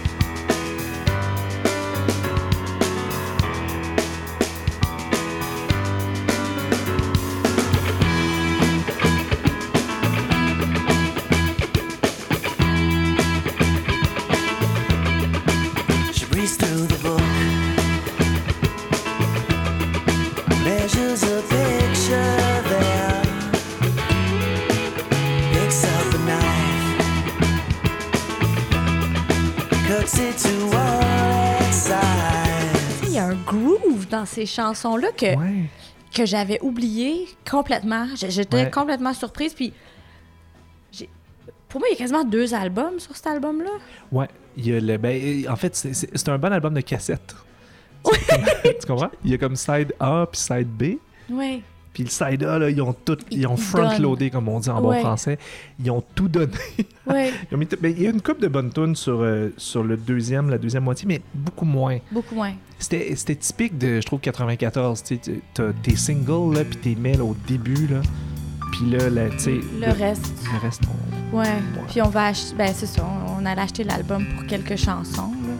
groove 33.51 34.07
dans 34.09 34.25
ces 34.25 34.45
chansons-là 34.45 35.11
que... 35.11 35.35
Ouais. 35.37 35.65
que 36.13 36.25
j'avais 36.25 36.59
oublié 36.61 37.27
complètement. 37.49 38.05
J'étais 38.15 38.63
Ouais. 38.65 38.71
complètement 38.71 39.13
surprise. 39.13 39.53
Puis, 39.53 39.71
pour 41.69 41.79
moi, 41.79 41.87
il 41.89 41.93
y 41.93 41.95
a 41.95 41.99
quasiment 41.99 42.25
deux 42.25 42.53
albums 42.53 42.99
sur 42.99 43.15
cet 43.15 43.27
album-là. 43.27 43.71
Ouais. 44.11 44.27
Il 44.57 44.67
y 44.67 44.73
a 44.75 44.79
le, 44.81 44.97
ben, 44.97 45.47
en 45.49 45.55
fait, 45.55 45.73
c'est 45.75 46.27
un 46.29 46.37
bon 46.37 46.51
album 46.51 46.73
de 46.73 46.81
cassette. 46.81 47.33
tu 48.03 48.87
comprends? 48.87 49.11
Il 49.23 49.31
y 49.31 49.33
a 49.33 49.37
comme 49.37 49.55
side 49.55 49.93
A 49.99 50.25
puis 50.29 50.41
side 50.41 50.67
B. 50.67 50.83
Oui. 51.29 51.63
Puis 51.93 52.03
le 52.03 52.09
side 52.09 52.43
A, 52.45 52.57
là, 52.57 52.69
ils 52.69 52.81
ont 52.81 52.93
tout, 52.93 53.17
ils 53.31 53.45
ont 53.47 53.57
front-loadé, 53.57 54.29
comme 54.29 54.47
on 54.47 54.59
dit 54.61 54.69
en 54.69 54.79
bon 54.81 54.89
Ouais. 54.91 55.01
français. 55.01 55.37
Ils 55.83 55.91
ont 55.91 56.03
tout 56.15 56.27
donné. 56.29 56.53
Oui, 57.07 57.31
Ils 57.51 57.55
ont 57.55 57.57
mis 57.57 57.65
tout- 57.67 57.77
ben, 57.81 57.91
il 57.97 58.03
y 58.03 58.07
a 58.07 58.11
une 58.11 58.21
couple 58.21 58.41
de 58.43 58.47
bonnes 58.47 58.71
tunes 58.71 58.95
sur, 58.95 59.21
euh, 59.21 59.49
sur 59.57 59.83
le 59.83 59.97
deuxième, 59.97 60.49
la 60.51 60.57
deuxième 60.59 60.83
moitié, 60.83 61.05
mais 61.07 61.19
beaucoup 61.33 61.65
moins. 61.65 61.97
beaucoup 62.11 62.35
moins. 62.35 62.53
C'était 62.79 63.13
typique 63.35 63.77
de, 63.77 63.99
je 63.99 64.05
trouve, 64.05 64.19
94. 64.21 65.01
Tu 65.03 65.15
sais, 65.15 65.21
tu- 65.21 65.41
t'as 65.53 65.73
tes 65.83 65.95
singles, 65.97 66.53
là, 66.55 66.63
puis 66.63 66.77
tes 66.77 66.95
mails 66.95 67.21
au 67.21 67.35
début, 67.47 67.87
là. 67.87 68.01
Puis 68.71 68.89
là, 68.91 69.09
là, 69.09 69.29
tu 69.31 69.39
sais... 69.39 69.59
Le 69.79 69.91
reste. 69.91 70.31
Le 70.53 70.59
reste, 70.59 70.81
on- 71.33 71.37
Ouais. 71.39 71.45
Puis 71.89 72.01
on 72.01 72.09
va 72.09 72.27
acheter. 72.27 72.55
Ben, 72.55 72.71
c'est 72.73 72.85
ça. 72.85 73.03
On, 73.03 73.41
on 73.41 73.45
allait 73.45 73.61
acheter 73.61 73.83
l'album 73.83 74.23
pour 74.35 74.45
quelques 74.45 74.77
chansons. 74.77 75.31
là. 75.47 75.53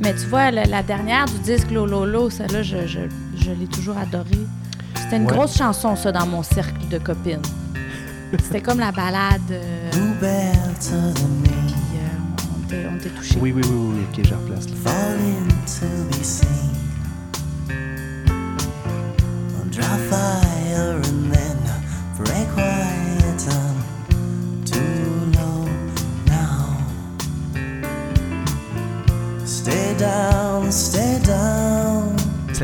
Mais 0.00 0.14
tu 0.14 0.26
vois, 0.26 0.50
la, 0.52 0.64
la 0.64 0.82
dernière 0.82 1.24
du 1.26 1.38
disque 1.40 1.70
Lolo, 1.70 2.30
celle-là, 2.30 2.62
je, 2.62 2.86
je, 2.86 3.00
je 3.36 3.50
l'ai 3.52 3.66
toujours 3.66 3.96
adorée. 3.96 4.46
C'était 5.08 5.22
une 5.22 5.26
Ouais. 5.26 5.32
grosse 5.36 5.56
chanson, 5.56 5.96
ça, 5.96 6.12
dans 6.12 6.26
mon 6.26 6.42
cercle 6.42 6.86
de 6.90 6.98
copines. 6.98 7.40
C'était 8.42 8.60
comme 8.60 8.78
la 8.78 8.92
balade. 8.92 9.40
euh, 9.50 9.90
puis, 12.68 12.76
euh, 12.76 12.90
on 12.92 12.96
était, 12.98 13.08
touchés. 13.08 13.38
Oui, 13.40 13.52
oui, 13.56 13.62
oui, 13.64 13.94
oui, 13.94 14.00
ok, 14.12 14.26
je 14.28 14.34
replace. 14.34 14.68
Là. 14.68 14.76
falling 14.84 15.48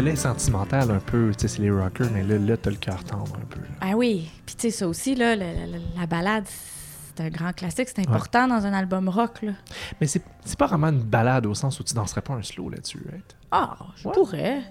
est 0.02 0.16
sentimentale 0.16 0.90
un 0.90 0.98
peu, 0.98 1.30
tu 1.36 1.42
sais, 1.42 1.48
c'est 1.56 1.62
les 1.62 1.70
rockers, 1.70 2.08
mais 2.12 2.22
là, 2.24 2.36
là 2.38 2.56
t'as 2.56 2.70
le 2.70 2.76
cœur 2.76 3.02
tendre 3.04 3.36
un 3.36 3.44
peu. 3.46 3.60
là. 3.60 3.66
Ah 3.80 3.92
oui, 3.96 4.28
puis 4.44 4.54
tu 4.56 4.62
sais, 4.62 4.70
ça 4.70 4.88
aussi, 4.88 5.14
là, 5.14 5.36
la, 5.36 5.52
la- 5.52 5.66
la- 5.66 5.78
la 6.00 6.06
balade, 6.06 6.44
c'est 6.46 7.22
un 7.24 7.28
grand 7.30 7.52
classique, 7.52 7.88
c'est 7.88 8.00
important 8.00 8.48
dans 8.48 8.66
un 8.66 8.72
album 8.72 9.08
rock, 9.08 9.42
là. 9.42 9.52
Mais 10.00 10.06
c'est 10.08 10.22
c'est 10.44 10.58
pas 10.58 10.66
vraiment 10.66 10.88
une 10.88 11.02
balade 11.02 11.46
au 11.46 11.54
sens 11.54 11.78
où 11.80 11.84
tu 11.84 11.94
danserais 11.94 12.22
pas 12.22 12.34
un 12.34 12.42
slow 12.42 12.68
là-dessus, 12.70 13.00
right? 13.10 13.36
Ah, 13.52 13.76
je 13.96 14.08
Ouais. 14.08 14.14
pourrais. 14.14 14.62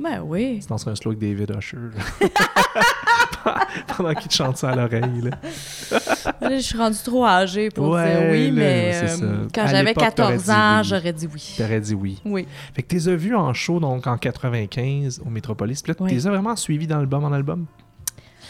Ben 0.00 0.22
oui. 0.24 0.60
Tu 0.62 0.68
danserais 0.68 0.92
un 0.92 0.94
slow 0.96 1.10
avec 1.12 1.20
David 1.20 1.54
Usher. 1.58 1.76
Pendant 3.96 4.14
qu'il 4.14 4.28
te 4.28 4.34
chante 4.34 4.56
ça 4.56 4.70
à 4.70 4.76
l'oreille, 4.76 5.22
là. 5.22 5.30
Là, 6.40 6.56
je 6.56 6.62
suis 6.62 6.76
rendue 6.78 6.98
trop 7.04 7.24
âgée 7.26 7.68
pour 7.70 7.88
Ouais, 7.90 8.10
dire 8.20 8.30
oui, 8.30 8.46
là, 8.48 8.52
mais 8.52 9.00
euh, 9.22 9.46
quand 9.54 9.66
j'avais 9.66 9.90
l'époque, 9.90 10.14
t'aurais 10.14 10.36
14 10.36 10.44
dit 10.44 10.50
ans, 10.50 10.78
oui. 10.82 10.88
j'aurais 10.88 11.12
dit 11.12 11.28
oui. 11.32 11.54
T'aurais 11.56 11.80
dit 11.80 11.94
oui. 11.94 12.18
Oui. 12.24 12.46
Fait 12.74 12.82
que 12.82 12.88
tu 12.88 12.94
les 12.96 13.08
as 13.08 13.16
vus 13.16 13.34
en 13.34 13.52
show, 13.54 13.78
donc 13.80 14.06
en 14.06 14.16
95 14.18 15.22
au 15.24 15.30
Metropolis. 15.30 15.82
Puis 15.82 15.92
là, 15.92 15.96
Oui. 16.00 16.08
tu 16.10 16.14
les 16.16 16.26
as 16.26 16.30
vraiment 16.30 16.56
suivis 16.56 16.86
d'album 16.86 17.24
en 17.24 17.32
album? 17.32 17.66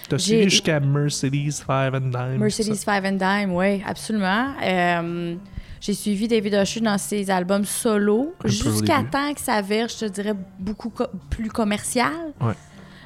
T'as 0.08 0.16
J'ai- 0.18 0.24
suivi 0.24 0.44
jusqu'à 0.50 0.80
Mercedes 0.80 1.52
Five 1.64 1.94
and 1.94 2.10
Dime? 2.10 2.38
Mercedes? 2.38 2.84
Five 2.84 3.04
and 3.04 3.12
Dime, 3.18 3.52
oui, 3.54 3.82
absolument. 3.86 4.54
Euh, 4.62 5.34
j'ai 5.80 5.94
suivi 5.94 6.28
David 6.28 6.54
Usher 6.54 6.80
dans 6.80 6.98
ses 6.98 7.30
albums 7.30 7.64
solo 7.64 8.34
jusqu'à 8.44 9.02
temps 9.02 9.32
que 9.34 9.40
ça 9.40 9.60
vire, 9.62 9.88
je 9.88 9.96
te 9.98 10.04
dirais, 10.06 10.34
beaucoup 10.58 10.90
co- 10.90 11.06
plus 11.30 11.48
commercial. 11.48 12.12
Ouais. 12.40 12.52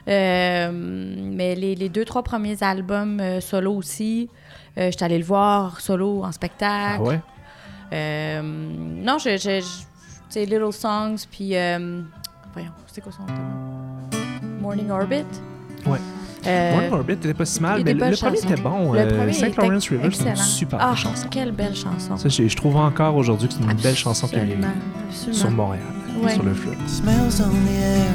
Euh, 0.07 0.71
mais 0.73 1.55
les, 1.55 1.75
les 1.75 1.89
deux, 1.89 2.05
trois 2.05 2.23
premiers 2.23 2.63
albums 2.63 3.21
euh, 3.21 3.41
solo 3.41 3.73
aussi, 3.75 4.29
euh, 4.77 4.91
j'étais 4.91 5.05
allée 5.05 5.19
le 5.19 5.25
voir 5.25 5.81
solo 5.81 6.25
en 6.25 6.33
spectacle. 6.33 7.01
Ah 7.01 7.09
ouais? 7.09 7.21
Non, 8.43 9.19
je, 9.19 9.63
Little 10.37 10.73
Songs, 10.73 11.27
puis. 11.31 11.51
voyons, 12.53 12.73
c'était 12.87 13.01
quoi 13.01 13.13
son 13.13 13.23
nom? 13.23 14.61
Morning 14.61 14.91
Orbit? 14.91 15.25
Ouais. 15.87 15.99
Euh, 16.47 16.73
Morning 16.73 16.93
Orbit 16.93 17.13
était 17.15 17.35
pas 17.35 17.45
si 17.45 17.61
mal, 17.61 17.83
mais 17.85 17.95
le, 17.95 18.11
le 18.11 18.17
premier 18.17 18.39
était 18.39 18.57
bon. 18.63 18.93
Le 18.93 18.99
euh, 19.01 19.17
premier 19.19 19.33
Saint 19.33 19.47
était 19.47 19.63
Lawrence 19.63 19.89
River, 19.89 20.09
c'est 20.13 20.29
une 20.29 20.37
super 20.37 20.79
ah, 20.81 20.89
belle 20.89 20.97
chanson. 20.99 21.27
quelle 21.31 21.53
belle 21.53 21.75
chanson. 21.75 22.17
Ça, 22.17 22.29
je, 22.29 22.49
je 22.49 22.57
trouve 22.57 22.77
encore 22.77 23.17
aujourd'hui 23.17 23.49
que 23.49 23.55
c'est 23.55 23.63
une 23.65 23.81
belle 23.81 23.97
chanson 23.97 24.27
qui 24.29 24.37
Absolument, 24.37 24.67
absolument. 25.09 25.39
sur 25.39 25.51
Montréal, 25.51 25.85
Ouais. 26.23 26.33
sur 26.35 26.43
le 26.43 26.55
fleuve. 26.55 26.77
Smells 26.87 27.41
on 27.41 27.51
the 27.51 27.83
air. 27.83 28.15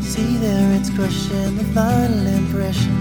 See 0.00 0.38
there, 0.40 0.74
it's 0.76 0.90
crushing 0.90 1.56
the 1.56 1.64
final 1.74 2.26
impression. 2.26 2.92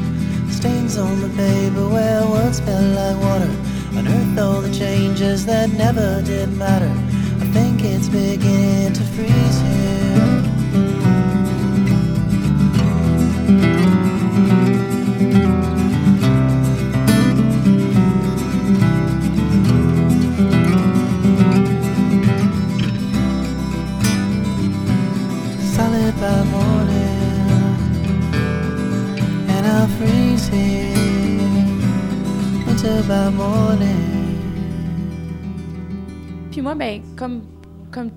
Stains 0.52 0.98
on 0.98 1.22
the 1.22 1.30
paper 1.36 1.88
where 1.90 2.22
words 2.28 2.60
felt 2.60 2.82
like 2.96 3.18
water. 3.22 3.50
Unearth 3.96 4.38
all 4.38 4.62
the 4.62 4.72
changes 4.74 5.46
that 5.46 5.70
never 5.78 6.22
did 6.24 6.50
matter. 6.58 6.92
I 7.42 7.46
think 7.54 7.84
it's 7.84 8.08
beginning 8.10 8.94
to 8.94 9.02
freeze 9.16 9.62
here. 9.62 10.09
Moi, 36.70 36.76
ben, 36.76 37.02
comme, 37.16 37.42
comme 37.92 38.12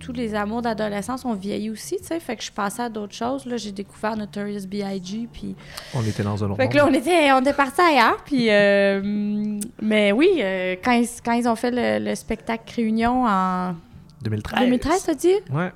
tous 0.00 0.12
les 0.12 0.34
amours 0.34 0.62
d'adolescence, 0.62 1.24
on 1.26 1.34
vieillit 1.34 1.68
aussi, 1.70 1.98
tu 1.98 2.04
sais. 2.04 2.18
Fait 2.20 2.36
que 2.36 2.42
je 2.42 2.50
passais 2.50 2.82
à 2.82 2.88
d'autres 2.88 3.14
choses. 3.14 3.44
Là, 3.44 3.58
j'ai 3.58 3.72
découvert 3.72 4.16
Notorious 4.16 4.66
B.I.G. 4.66 5.28
Puis. 5.30 5.54
On 5.94 6.02
était 6.02 6.22
dans 6.22 6.42
un 6.42 6.48
autre 6.48 6.56
Fait 6.56 6.68
que 6.68 6.76
là, 6.76 6.86
on 6.86 6.92
était, 6.94 7.30
on 7.32 7.40
était 7.40 7.52
partis 7.52 7.80
ailleurs. 7.82 8.16
Puis. 8.24 8.46
euh, 8.50 9.58
mais 9.82 10.12
oui, 10.12 10.38
euh, 10.40 10.76
quand, 10.82 10.92
ils, 10.92 11.08
quand 11.22 11.32
ils 11.32 11.46
ont 11.48 11.56
fait 11.56 11.70
le, 11.70 12.02
le 12.02 12.14
spectacle 12.14 12.74
Réunion 12.74 13.26
en 13.26 13.74
2013. 14.22 14.60
2013, 14.60 15.02
t'as 15.04 15.14
dit? 15.14 15.34
Ouais. 15.52 15.70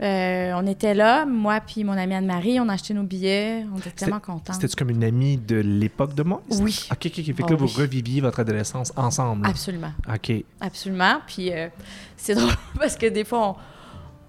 Euh, 0.00 0.52
on 0.54 0.64
était 0.66 0.94
là, 0.94 1.26
moi 1.26 1.58
puis 1.60 1.82
mon 1.82 1.92
amie 1.94 2.14
Anne-Marie, 2.14 2.60
on 2.60 2.68
a 2.68 2.74
acheté 2.74 2.94
nos 2.94 3.02
billets, 3.02 3.64
on 3.74 3.78
était 3.78 3.90
tellement 3.90 4.20
contents. 4.20 4.52
C'était-tu 4.52 4.76
comme 4.76 4.90
une 4.90 5.02
amie 5.02 5.36
de 5.38 5.56
l'époque 5.56 6.14
de 6.14 6.22
Moist? 6.22 6.44
Oui. 6.60 6.88
OK, 6.92 7.06
OK, 7.06 7.12
OK. 7.18 7.24
Fait 7.24 7.32
que 7.34 7.42
Oh, 7.42 7.50
là, 7.50 7.56
vous 7.56 7.64
oui. 7.66 7.72
reviviez 7.76 8.20
votre 8.20 8.38
adolescence 8.38 8.92
ensemble. 8.96 9.44
Absolument, 9.46 9.90
OK. 10.08 10.32
absolument. 10.60 11.18
Puis 11.26 11.52
euh, 11.52 11.68
c'est 12.16 12.34
drôle 12.36 12.52
parce 12.78 12.96
que 12.96 13.06
des 13.06 13.24
fois, 13.24 13.48
on- 13.48 13.56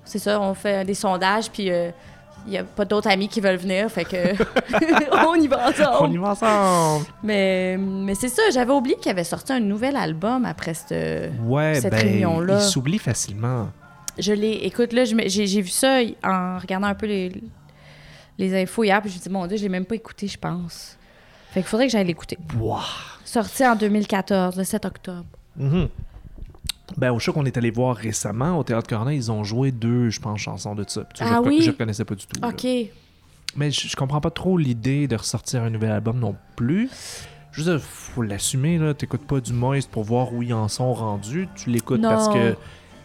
c'est 0.05 0.17
ça, 0.19 0.41
on 0.41 0.55
fait 0.55 0.83
des 0.85 0.95
sondages, 0.95 1.51
puis 1.51 1.69
euh, 1.69 1.91
il 2.47 2.51
n'y 2.51 2.57
a 2.57 2.63
pas 2.63 2.85
d'autres 2.85 3.09
amis 3.09 3.27
qui 3.27 3.39
veulent 3.39 3.57
venir, 3.57 3.91
fait 3.91 4.05
que 4.05 4.17
on 5.27 5.35
y 5.35 5.47
va 5.47 5.69
ensemble. 5.69 5.97
On 6.01 6.11
y 6.11 6.17
va 6.17 6.29
ensemble! 6.31 7.05
Mais, 7.21 7.77
mais 7.77 8.15
c'est 8.15 8.29
ça, 8.29 8.41
j'avais 8.51 8.71
oublié 8.71 8.95
qu'il 8.95 9.11
avait 9.11 9.23
sorti 9.23 9.53
un 9.53 9.59
nouvel 9.59 9.95
album 9.95 10.45
après 10.45 10.73
cette... 10.73 11.31
Ouais, 11.45 11.75
Cette 11.79 11.91
ben, 11.91 12.01
réunion-là. 12.01 12.55
il 12.55 12.61
s'oublie 12.61 12.97
facilement. 12.97 13.69
Je 14.19 14.33
l'ai... 14.33 14.53
Écoute, 14.65 14.93
là, 14.93 15.03
j'ai 15.05 15.61
vu 15.61 15.67
ça 15.69 15.99
en 16.23 16.57
regardant 16.59 16.87
un 16.87 16.95
peu 16.95 17.05
les, 17.07 17.31
les 18.37 18.61
infos 18.61 18.83
hier, 18.83 19.01
puis 19.01 19.09
je 19.11 19.17
me 19.17 19.21
dit, 19.23 19.29
mon 19.29 19.47
Dieu, 19.47 19.57
je 19.57 19.63
l'ai 19.63 19.69
même 19.69 19.85
pas 19.85 19.95
écouté, 19.95 20.27
je 20.27 20.37
pense. 20.37 20.97
Fait 21.51 21.61
qu'il 21.61 21.69
faudrait 21.69 21.87
que 21.87 21.91
j'aille 21.91 22.05
l'écouter. 22.07 22.37
Wow. 22.57 22.77
Sorti 23.25 23.65
en 23.65 23.75
2014, 23.75 24.55
le 24.57 24.63
7 24.63 24.85
octobre. 24.85 25.25
Mhm. 25.57 25.87
Ben, 26.97 27.11
au 27.11 27.19
show 27.19 27.33
qu'on 27.33 27.45
est 27.45 27.55
allé 27.57 27.69
voir 27.71 27.95
récemment, 27.95 28.57
au 28.57 28.63
Théâtre 28.63 28.87
Corneille, 28.87 29.17
ils 29.17 29.31
ont 29.31 29.43
joué 29.43 29.71
deux, 29.71 30.09
je 30.09 30.19
pense, 30.19 30.39
chansons 30.39 30.73
de 30.75 30.83
ça. 30.87 31.01
Tu 31.13 31.23
sais, 31.23 31.29
Ah 31.31 31.39
je, 31.43 31.47
oui? 31.47 31.61
Je 31.61 31.71
connaissais 31.71 32.05
pas 32.05 32.15
du 32.15 32.25
tout. 32.25 32.41
là. 32.41 32.47
OK. 32.49 32.67
Mais 33.55 33.71
je, 33.71 33.87
je 33.87 33.95
comprends 33.95 34.21
pas 34.21 34.31
trop 34.31 34.57
l'idée 34.57 35.07
de 35.07 35.15
ressortir 35.15 35.63
un 35.63 35.69
nouvel 35.69 35.91
album 35.91 36.19
non 36.19 36.35
plus. 36.55 36.89
Je 37.51 37.63
veux 37.63 37.71
dire, 37.71 37.81
faut 37.83 38.21
l'assumer, 38.21 38.77
là. 38.77 38.93
T'écoutes 38.93 39.25
pas 39.25 39.39
du 39.39 39.53
Moist 39.53 39.89
pour 39.89 40.03
voir 40.03 40.33
où 40.33 40.43
ils 40.43 40.53
en 40.53 40.67
sont 40.67 40.93
rendus. 40.93 41.47
Tu 41.55 41.69
l'écoutes 41.71 42.01
parce 42.01 42.29
que 42.29 42.55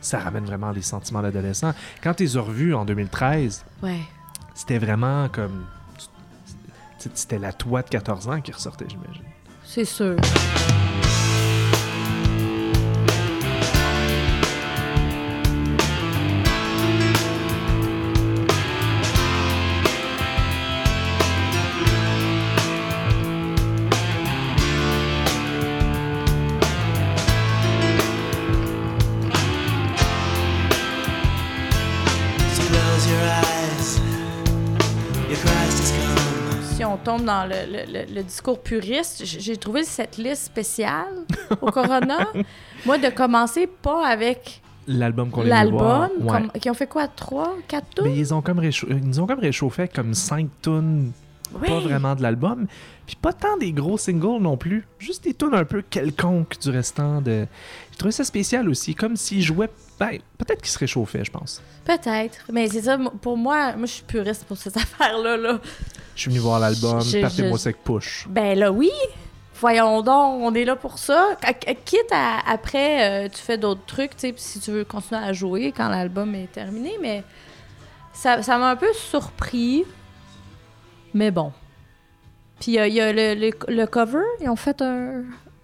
ça 0.05 0.19
ramène 0.19 0.45
vraiment 0.45 0.71
les 0.71 0.83
sentiments 0.83 1.23
d'adolescent. 1.23 1.73
Quand 2.03 2.15
tu 2.15 2.23
les 2.25 2.37
as 2.37 2.41
revus 2.43 2.75
en 2.75 2.85
2013, 2.85 3.65
Ouais. 3.83 4.01
c'était 4.55 4.79
vraiment 4.79 5.29
comme... 5.29 5.65
C'était 7.15 7.39
la 7.39 7.53
toi 7.53 7.83
de 7.83 7.89
14 7.89 8.29
ans 8.29 8.41
qui 8.41 8.53
ressortait, 8.53 8.87
j'imagine. 8.89 9.25
C'est 9.65 9.85
sûr. 9.85 10.17
Tombe 37.17 37.27
dans 37.27 37.45
le, 37.47 37.55
le- 37.71 37.93
le- 37.93 38.15
le 38.15 38.23
discours 38.23 38.61
puriste, 38.61 39.23
j'ai 39.25 39.57
trouvé 39.57 39.85
cette 39.85 40.17
liste 40.17 40.45
spéciale 40.45 41.15
au 41.61 41.71
Corona. 41.71 42.29
Moi, 42.87 42.99
de 42.99 43.09
commencer 43.11 43.67
pas 43.67 44.07
avec 44.07 44.61
L'album 44.87 45.31
qu'on 45.31 45.43
voir. 45.45 45.49
l'album, 45.65 46.09
ouais. 46.21 46.61
qui 46.61 46.69
ont 46.69 46.75
fait 46.75 46.87
quoi, 46.87 47.09
trois, 47.09 47.55
quatre 47.69 47.89
tours? 47.95 48.05
Mais 48.07 48.17
ils 48.17 48.35
ont 48.35 48.43
comme 48.43 48.61
réchau- 48.61 48.87
ils 48.91 48.97
nous 49.07 49.19
ont 49.21 49.27
comme 49.27 49.39
réchauffé 49.41 49.89
comme 49.89 50.13
5 50.13 50.49
tunes 50.63 51.13
pas 51.53 51.79
vraiment 51.81 52.15
de 52.15 52.23
l'album, 52.23 52.67
puis 53.07 53.17
pas 53.17 53.33
tant 53.33 53.57
des 53.57 53.73
gros 53.73 53.99
singles 53.99 54.41
non 54.41 54.57
plus, 54.57 54.87
juste 54.99 55.25
des 55.25 55.35
tunes 55.35 55.55
un 55.55 55.65
peu 55.65 55.83
quelconques 55.83 56.59
du 56.61 56.71
restant 56.71 57.21
de. 57.21 57.47
J'ai 57.93 57.97
trouvé 57.99 58.13
ça 58.13 58.25
spécial 58.25 58.69
aussi, 58.69 58.95
comme 58.95 59.17
s'ils 59.17 59.43
jouaient. 59.43 59.71
Ben, 60.01 60.19
peut-être 60.39 60.61
qu'ils 60.63 60.73
se 60.73 60.79
réchauffaient, 60.79 61.25
je 61.25 61.31
pense. 61.31 61.63
Peut-être. 61.85 62.39
Mais 62.53 62.69
c'est 62.69 62.83
ça, 62.83 62.99
pour 63.23 63.37
moi, 63.37 63.75
moi, 63.77 63.87
je 63.87 63.93
suis 63.93 64.03
puriste 64.05 64.45
pour 64.45 64.57
cette 64.57 64.77
affaire-là. 64.77 65.37
Là. 65.37 65.61
Je 66.17 66.21
suis 66.23 66.31
venu 66.31 66.41
voir 66.41 66.59
l'album, 66.59 66.99
partez-moi 66.99 67.59
je- 67.59 67.63
avec 67.69 67.85
push. 67.85 68.27
Ben 68.29 68.59
là, 68.59 68.73
oui. 68.73 68.91
Voyons 69.61 70.03
donc, 70.03 70.43
on 70.43 70.53
est 70.55 70.65
là 70.65 70.75
pour 70.75 70.99
ça. 70.99 71.29
Qu- 71.41 71.55
qu- 71.55 71.77
Quitte 71.85 72.11
à, 72.13 72.41
après, 72.51 73.27
euh, 73.27 73.29
tu 73.33 73.41
fais 73.41 73.57
d'autres 73.57 73.85
trucs, 73.87 74.17
tu 74.17 74.29
sais, 74.29 74.35
si 74.37 74.59
tu 74.59 74.73
veux 74.73 74.85
continuer 74.85 75.21
à 75.23 75.33
jouer 75.33 75.73
quand 75.75 75.89
l'album 75.89 76.35
est 76.35 76.51
terminé, 76.51 76.95
mais 77.01 77.23
ça 78.13 78.43
ça 78.43 78.59
m'a 78.59 78.71
un 78.71 78.77
peu 78.77 78.93
surpris. 78.95 79.85
Mais 81.15 81.31
bon. 81.31 81.53
Puis 82.61 82.79
euh, 82.79 82.87
il 82.89 82.95
y 82.95 83.01
a 83.01 83.13
le, 83.13 83.35
le- 83.35 83.75
le 83.75 83.87
cover, 83.87 84.23
ils 84.41 84.49
ont 84.49 84.57
fait 84.57 84.81
un, 84.83 85.23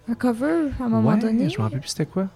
un 0.09 0.13
cover 0.15 0.69
à 0.79 0.83
un 0.85 0.89
moment 0.89 1.09
ouais, 1.09 1.19
donné. 1.19 1.49
je 1.49 1.57
me 1.57 1.63
rappelle 1.63 1.79
plus 1.79 1.89
c'était 1.89 2.05
quoi. 2.05 2.27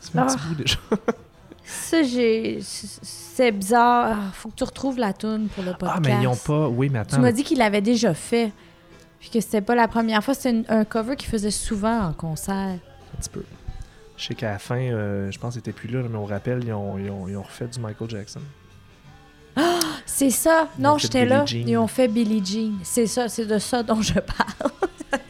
Ça 0.00 0.10
fait 0.12 0.18
un 0.18 0.22
Ah. 0.22 0.26
petit 0.26 0.46
bout 0.48 0.54
déjà. 0.54 0.76
Ça, 1.70 2.02
j'ai. 2.02 2.60
C'est 2.62 3.52
bizarre. 3.52 4.16
Ah, 4.18 4.30
faut 4.32 4.48
que 4.48 4.54
tu 4.54 4.64
retrouves 4.64 4.98
la 4.98 5.12
tune 5.12 5.48
pour 5.54 5.62
le 5.64 5.72
podcast. 5.72 5.96
Ah, 5.96 6.00
mais 6.02 6.22
ils 6.22 6.26
ont 6.26 6.34
pas. 6.36 6.66
Oui, 6.66 6.88
mais 6.90 7.00
attends. 7.00 7.16
Tu 7.16 7.22
m'as 7.22 7.30
dit 7.32 7.44
qu'il 7.44 7.58
l'avait 7.58 7.82
déjà 7.82 8.14
fait. 8.14 8.52
Puis 9.20 9.28
que 9.28 9.40
c'était 9.40 9.60
pas 9.60 9.74
la 9.74 9.86
première 9.86 10.24
fois. 10.24 10.32
C'était 10.32 10.62
un 10.70 10.84
cover 10.86 11.14
qu'il 11.16 11.28
faisait 11.28 11.50
souvent 11.50 12.04
en 12.06 12.12
concert. 12.14 12.54
Un 12.78 13.18
petit 13.20 13.28
peu. 13.28 13.44
Je 14.16 14.24
sais 14.24 14.34
qu'à 14.34 14.52
la 14.52 14.58
fin, 14.58 14.78
euh, 14.80 15.30
je 15.30 15.38
pense 15.38 15.52
qu'ils 15.54 15.58
étaient 15.60 15.72
plus 15.72 15.88
là, 15.90 16.00
mais 16.08 16.16
on 16.16 16.24
rappelle, 16.24 16.64
ils 16.64 16.72
ont, 16.72 16.96
ils, 16.98 17.10
ont, 17.10 17.28
ils 17.28 17.36
ont 17.36 17.42
refait 17.42 17.66
du 17.68 17.78
Michael 17.80 18.08
Jackson. 18.08 18.40
C'est 20.06 20.30
ça. 20.30 20.68
Ils 20.78 20.82
non, 20.82 20.98
j'étais 20.98 21.24
là. 21.24 21.44
Jean. 21.46 21.64
Ils 21.66 21.76
ont 21.76 21.86
fait 21.86 22.08
Billie 22.08 22.42
Jean. 22.44 22.72
C'est 22.82 23.06
ça. 23.06 23.28
C'est 23.28 23.46
de 23.46 23.58
ça 23.58 23.82
dont 23.82 24.00
je 24.02 24.14
parle. 24.14 24.72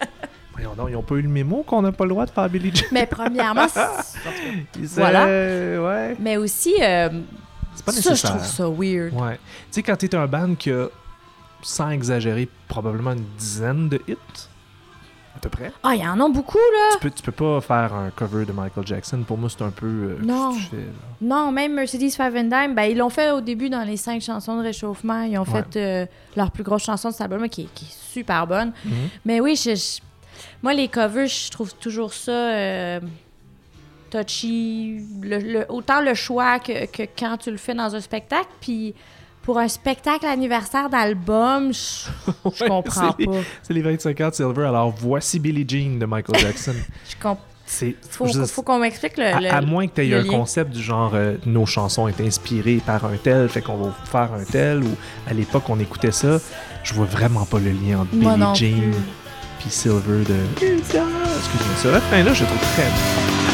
Voyons 0.52 0.74
donc, 0.74 0.88
ils 0.90 0.96
ont 0.96 1.02
pas 1.02 1.14
eu 1.16 1.22
le 1.22 1.28
mémo 1.28 1.62
qu'on 1.62 1.83
n'a 1.83 1.92
pas 1.92 2.04
le 2.04 2.11
droit 2.11 2.26
de 2.26 2.31
faire 2.31 2.48
Billie 2.48 2.74
Jean? 2.74 2.87
Mais 2.92 3.07
premièrement, 3.07 3.66
Voilà. 4.96 5.24
disaient, 5.26 5.78
ouais. 5.78 6.16
mais 6.18 6.37
aussi, 6.37 6.74
euh, 6.81 7.09
C'est 7.74 7.85
pas 7.85 7.92
ça, 7.92 8.14
je 8.14 8.22
trouve 8.22 8.44
ça 8.44 8.64
weird. 8.68 9.12
Ouais. 9.14 9.35
Tu 9.37 9.40
sais, 9.72 9.83
quand 9.83 9.96
t'es 9.96 10.14
un 10.14 10.26
band 10.26 10.54
qui 10.57 10.70
a, 10.70 10.87
sans 11.62 11.90
exagérer, 11.90 12.48
probablement 12.66 13.12
une 13.12 13.24
dizaine 13.38 13.88
de 13.88 14.00
hits, 14.09 14.16
à 15.38 15.40
peu 15.40 15.48
près, 15.48 15.72
Ah, 15.83 15.94
il 15.94 16.03
y 16.03 16.07
en 16.07 16.20
a 16.20 16.29
beaucoup, 16.29 16.59
là. 16.59 16.88
tu, 16.92 16.98
peux, 17.01 17.11
tu 17.11 17.22
peux 17.22 17.33
pas 17.33 17.61
faire 17.61 17.94
un 17.94 18.11
cover 18.11 18.44
de 18.44 18.53
Michael 18.53 18.87
Jackson. 18.87 19.22
Pour 19.27 19.38
moi, 19.38 19.48
c'est 19.48 19.62
un 19.62 19.70
peu. 19.70 19.87
euh, 19.87 20.18
Non. 20.22 20.53
que 20.53 20.57
tu 20.59 20.62
fais, 20.64 20.77
là? 20.77 20.83
Non, 21.20 21.51
même 21.53 21.74
Mercedes 21.74 22.11
Five 22.11 22.35
and 22.37 22.44
Dime, 22.51 22.74
ben, 22.74 22.85
ils 22.85 22.96
l'ont 22.98 23.09
fait 23.11 23.31
au 23.31 23.40
début 23.40 23.70
dans 23.70 23.83
les 23.85 23.96
cinq 23.96 24.20
chansons 24.20 24.57
de 24.59 24.62
réchauffement. 24.62 25.22
Ils 25.22 25.38
ont 25.38 25.42
Ouais. 25.44 25.62
fait 25.72 25.77
euh, 25.79 26.07
leur 26.37 26.51
plus 26.51 26.62
grosse 26.64 26.83
chanson 26.85 27.09
de 27.09 27.14
cet 27.14 27.22
album, 27.22 27.48
qui, 27.48 27.62
est- 27.62 27.74
qui 27.74 27.85
est 27.87 28.12
super 28.12 28.46
bonne. 28.46 28.72
Mhm. 28.85 28.92
Mais 29.24 29.40
oui, 29.40 29.57
je- 29.57 29.74
je- 29.74 30.01
moi, 30.62 30.74
les 30.74 30.88
covers, 30.88 31.27
je 31.29 31.51
trouve 31.51 31.74
toujours 31.77 32.12
ça 32.12 32.31
euh, 32.33 33.01
touchy. 34.11 35.01
Le- 35.22 35.38
le- 35.38 35.66
autant 35.68 36.01
le 36.01 36.14
choix 36.14 36.59
que, 36.59 36.87
que 36.87 37.03
quand 37.18 37.37
tu 37.38 37.51
le 37.51 37.57
fais 37.59 37.74
dans 37.74 37.94
un 37.94 38.01
spectacle. 38.01 38.48
Puis 38.61 38.94
pour 39.48 39.56
un 39.58 39.68
spectacle 39.68 40.26
anniversaire 40.26 40.90
d'album, 40.90 41.72
je, 41.72 41.78
je 42.54 42.64
Ouais, 42.64 42.68
comprends 42.68 43.12
pas. 43.12 43.32
C'est 43.62 43.72
les 43.72 43.80
25 43.80 44.20
ans 44.20 44.28
de 44.28 44.34
Silver. 44.34 44.66
Alors, 44.66 44.90
voici 44.94 45.38
Billie 45.38 45.64
Jean 45.66 45.98
de 45.98 46.04
Michael 46.04 46.38
Jackson. 46.40 46.74
Je 47.08 47.16
comp- 47.16 47.38
c'est. 47.64 47.96
faut, 48.11 48.62
qu'on 48.62 48.78
m'explique 48.78 49.16
le, 49.16 49.24
à, 49.24 49.40
le- 49.40 49.50
à 49.50 49.61
moins 49.62 49.87
que 49.87 49.94
tu 49.94 50.06
aies 50.06 50.14
un 50.14 50.22
lien. 50.22 50.28
concept 50.30 50.72
du 50.72 50.82
genre 50.82 51.12
euh, 51.14 51.37
nos 51.46 51.64
chansons 51.64 52.08
étaient 52.08 52.26
inspirées 52.26 52.82
par 52.84 53.06
un 53.06 53.16
tel, 53.16 53.48
fait 53.48 53.62
qu'on 53.62 53.76
va 53.78 53.90
faire 54.04 54.30
un 54.34 54.44
tel, 54.44 54.82
ou 54.84 54.90
à 55.26 55.32
l'époque 55.32 55.62
on 55.70 55.80
écoutait 55.80 56.12
ça, 56.12 56.38
je 56.84 56.92
vois 56.92 57.06
vraiment 57.06 57.46
pas 57.46 57.58
le 57.58 57.70
lien 57.70 58.00
entre 58.00 58.14
Moi 58.16 58.34
Billie 58.34 58.54
Jean 58.82 58.90
puis 59.61 59.70
Silver 59.70 60.24
de. 60.28 60.37
Excuse-moi, 60.62 61.76
ce 61.82 61.88
refrain-là, 61.88 62.34
je 62.34 62.42
le 62.42 62.46
trouve 62.48 62.61
très 62.74 63.47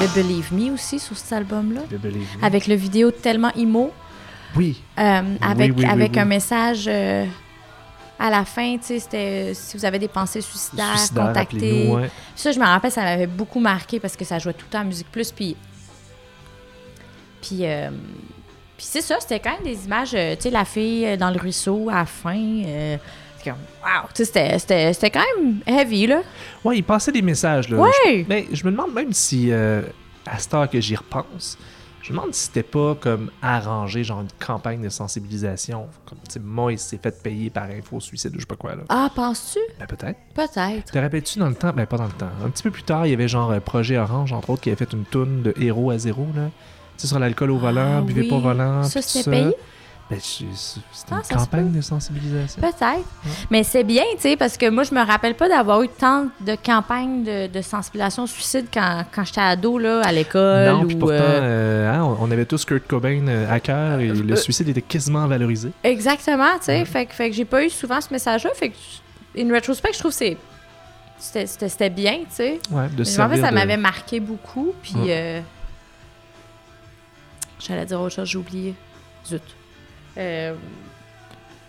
avait 0.00 0.22
Believe 0.22 0.52
Me 0.52 0.72
aussi 0.72 0.98
sur 0.98 1.16
cet 1.16 1.32
album-là. 1.32 1.80
Avec 2.42 2.66
le 2.66 2.74
vidéo 2.74 3.10
tellement 3.10 3.52
emo. 3.56 3.92
Oui, 4.56 4.82
Euh, 4.98 5.22
avec 5.40 5.72
oui, 5.76 5.84
oui, 5.84 5.84
avec 5.86 6.12
oui. 6.14 6.18
un 6.20 6.24
message 6.24 6.84
euh, 6.88 7.24
à 8.18 8.30
la 8.30 8.44
fin, 8.44 8.78
tu 8.78 8.84
sais, 8.86 8.98
c'était 8.98 9.50
euh, 9.50 9.54
si 9.54 9.76
vous 9.76 9.84
avez 9.84 9.98
des 9.98 10.08
pensées 10.08 10.40
suicidaires, 10.40 10.98
suicidaire, 10.98 11.26
contactez. 11.26 11.88
ouais. 11.90 12.10
Ça, 12.34 12.52
je 12.52 12.58
me 12.58 12.64
rappelle, 12.64 12.90
ça 12.90 13.02
m'avait 13.02 13.26
beaucoup 13.26 13.60
marqué 13.60 14.00
parce 14.00 14.16
que 14.16 14.24
ça 14.24 14.38
jouait 14.38 14.54
tout 14.54 14.64
le 14.68 14.72
temps 14.72 14.80
à 14.80 14.84
Musique 14.84 15.10
Plus. 15.12 15.30
Puis, 15.32 15.54
puis, 17.42 17.58
puis 18.76 18.86
c'est 18.86 19.02
ça, 19.02 19.16
c'était 19.20 19.38
quand 19.40 19.52
même 19.52 19.64
des 19.64 19.84
images, 19.84 20.10
tu 20.12 20.16
sais, 20.42 20.50
la 20.50 20.64
fille 20.64 21.16
dans 21.18 21.30
le 21.30 21.38
ruisseau 21.38 21.88
à 21.90 21.96
la 21.96 22.06
fin. 22.06 22.54
Comme, 23.48 23.58
wow, 23.82 24.08
tu 24.08 24.16
sais, 24.16 24.24
c'était- 24.26 24.58
c'était 24.58 24.92
c'était 24.92 25.10
quand 25.10 25.24
même 25.38 25.60
heavy, 25.66 26.06
là. 26.06 26.20
Ouais, 26.64 26.78
il 26.78 26.82
passait 26.84 27.12
des 27.12 27.22
messages, 27.22 27.68
là. 27.68 27.78
Ouais. 27.78 27.90
Je- 28.06 28.24
mais 28.28 28.46
je 28.52 28.64
me 28.64 28.70
demande 28.70 28.92
même 28.94 29.12
si, 29.12 29.50
euh, 29.50 29.82
à 30.26 30.38
cette 30.38 30.52
heure 30.54 30.68
que 30.70 30.80
j'y 30.80 30.96
repense, 30.96 31.56
Je 32.00 32.14
me 32.14 32.18
demande 32.20 32.32
si 32.32 32.44
c'était 32.46 32.62
pas 32.62 32.94
comme 32.94 33.30
arrangé, 33.42 34.02
genre 34.02 34.20
une 34.22 34.28
campagne 34.38 34.80
de 34.80 34.88
sensibilisation. 34.88 35.88
Comme, 36.06 36.16
tu 36.26 36.34
sais, 36.34 36.40
Moïse 36.40 36.80
s'est 36.80 36.96
fait 37.02 37.22
payer 37.22 37.50
par 37.50 37.64
Info 37.64 38.00
Suicide 38.00 38.30
ou 38.30 38.36
je 38.36 38.40
sais 38.40 38.46
pas 38.46 38.56
quoi, 38.56 38.76
là. 38.76 38.82
Ah, 38.88 39.10
penses-tu? 39.14 39.58
Ben, 39.78 39.86
peut-être. 39.86 40.18
Peut-être. 40.34 40.90
Te 40.90 40.98
rappelles-tu 40.98 41.38
dans 41.38 41.48
le 41.48 41.54
temps, 41.54 41.72
ben 41.74 41.84
pas 41.84 41.98
dans 41.98 42.06
le 42.06 42.12
temps, 42.12 42.30
un 42.42 42.48
petit 42.48 42.62
peu 42.62 42.70
plus 42.70 42.84
tard, 42.84 43.04
il 43.06 43.10
y 43.10 43.12
avait 43.12 43.28
genre 43.28 43.50
euh, 43.50 43.60
Projet 43.60 43.98
Orange, 43.98 44.32
entre 44.32 44.48
autres, 44.50 44.62
qui 44.62 44.70
avait 44.70 44.76
fait 44.78 44.92
une 44.94 45.04
toune 45.04 45.42
de 45.42 45.52
héros 45.60 45.90
à 45.90 45.98
zéro, 45.98 46.26
là. 46.34 46.44
Tu 46.96 47.02
sais, 47.02 47.06
sur 47.08 47.18
l'alcool 47.18 47.50
au 47.50 47.58
volant, 47.58 47.98
Ah 47.98 48.00
buvez 48.00 48.22
oui. 48.22 48.28
pas 48.28 48.36
au 48.36 48.40
volant. 48.40 48.84
Ça, 48.84 49.02
c'était 49.02 49.30
payé? 49.30 49.52
Ben, 50.10 50.18
c'est- 50.22 50.44
c'était 50.54 51.12
Ah, 51.12 51.20
une 51.30 51.36
campagne 51.36 51.70
de 51.70 51.80
sensibilisation. 51.82 52.62
Peut-être. 52.62 53.04
Mais 53.50 53.62
c'est 53.62 53.84
bien, 53.84 54.04
tu 54.14 54.20
sais, 54.22 54.36
parce 54.38 54.56
que 54.56 54.70
moi, 54.70 54.82
je 54.84 54.94
me 54.94 55.04
rappelle 55.04 55.34
pas 55.34 55.50
d'avoir 55.50 55.82
eu 55.82 55.88
tant 55.90 56.28
de 56.40 56.54
campagnes 56.54 57.24
de, 57.24 57.46
de 57.46 57.60
sensibilisation 57.60 58.22
au 58.22 58.26
suicide 58.26 58.68
quand, 58.72 59.04
quand 59.14 59.24
j'étais 59.24 59.42
ado, 59.42 59.76
là, 59.78 60.00
à 60.02 60.10
l'école. 60.10 60.66
Non, 60.66 60.86
puis 60.86 60.96
pourtant, 60.96 61.14
euh, 61.14 61.40
euh, 61.42 61.92
hein, 61.92 62.16
on 62.20 62.30
avait 62.30 62.46
tous 62.46 62.64
Kurt 62.64 62.86
Cobain 62.86 63.28
euh, 63.28 63.52
à 63.52 63.60
cœur 63.60 64.00
et 64.00 64.08
le 64.08 64.32
Euh, 64.32 64.36
suicide 64.36 64.68
était 64.70 64.80
quasiment 64.80 65.26
valorisé. 65.26 65.72
Exactement, 65.84 66.56
tu 66.58 66.64
sais. 66.64 66.84
Fait, 66.86 67.04
que- 67.04 67.12
fait 67.14 67.28
que 67.28 67.36
j'ai 67.36 67.44
pas 67.44 67.62
eu 67.62 67.68
souvent 67.68 68.00
ce 68.00 68.08
message-là. 68.10 68.50
Fait 68.54 68.70
que, 68.70 68.76
in 69.38 69.52
retrospect, 69.54 69.92
je 69.92 69.98
trouve 69.98 70.12
que 70.12 70.16
c'est. 70.16 70.36
C'était- 71.18 71.90
bien, 71.90 72.20
tu 72.20 72.26
sais. 72.30 72.60
Ouais, 72.70 72.88
de 72.88 73.04
Mais 73.04 73.20
En 73.20 73.28
fait, 73.28 73.40
ça 73.42 73.50
de- 73.50 73.54
m'avait 73.54 73.76
marqué 73.76 74.20
beaucoup. 74.20 74.72
Puis. 74.82 74.94
Ouais. 74.94 75.04
euh, 75.10 75.40
J'allais 77.60 77.84
dire 77.84 78.00
autre 78.00 78.14
chose, 78.14 78.28
j'ai 78.28 78.38
oublié. 78.38 78.74
Zut. 79.26 79.42
Euh, 80.18 80.54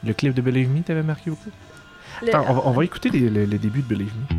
Le 0.03 0.13
clip 0.13 0.33
de 0.33 0.41
Believe 0.41 0.69
Me 0.69 0.81
t'avait 0.81 1.03
marqué 1.03 1.29
beaucoup. 1.29 1.49
le- 2.21 2.29
Attends, 2.29 2.45
on 2.49 2.53
va, 2.53 2.62
on 2.65 2.71
va 2.71 2.83
écouter 2.83 3.09
les- 3.09 3.29
le, 3.29 3.45
le 3.45 3.57
début 3.57 3.81
de 3.81 3.88
Believe 3.88 4.12
Me. 4.31 4.35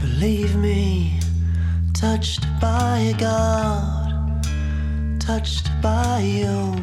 Believe 0.00 0.56
me, 0.56 1.18
touched 1.94 2.44
by 2.60 2.98
a 2.98 3.14
God, 3.14 4.42
touched 5.20 5.68
by 5.80 6.20
you. 6.20 6.74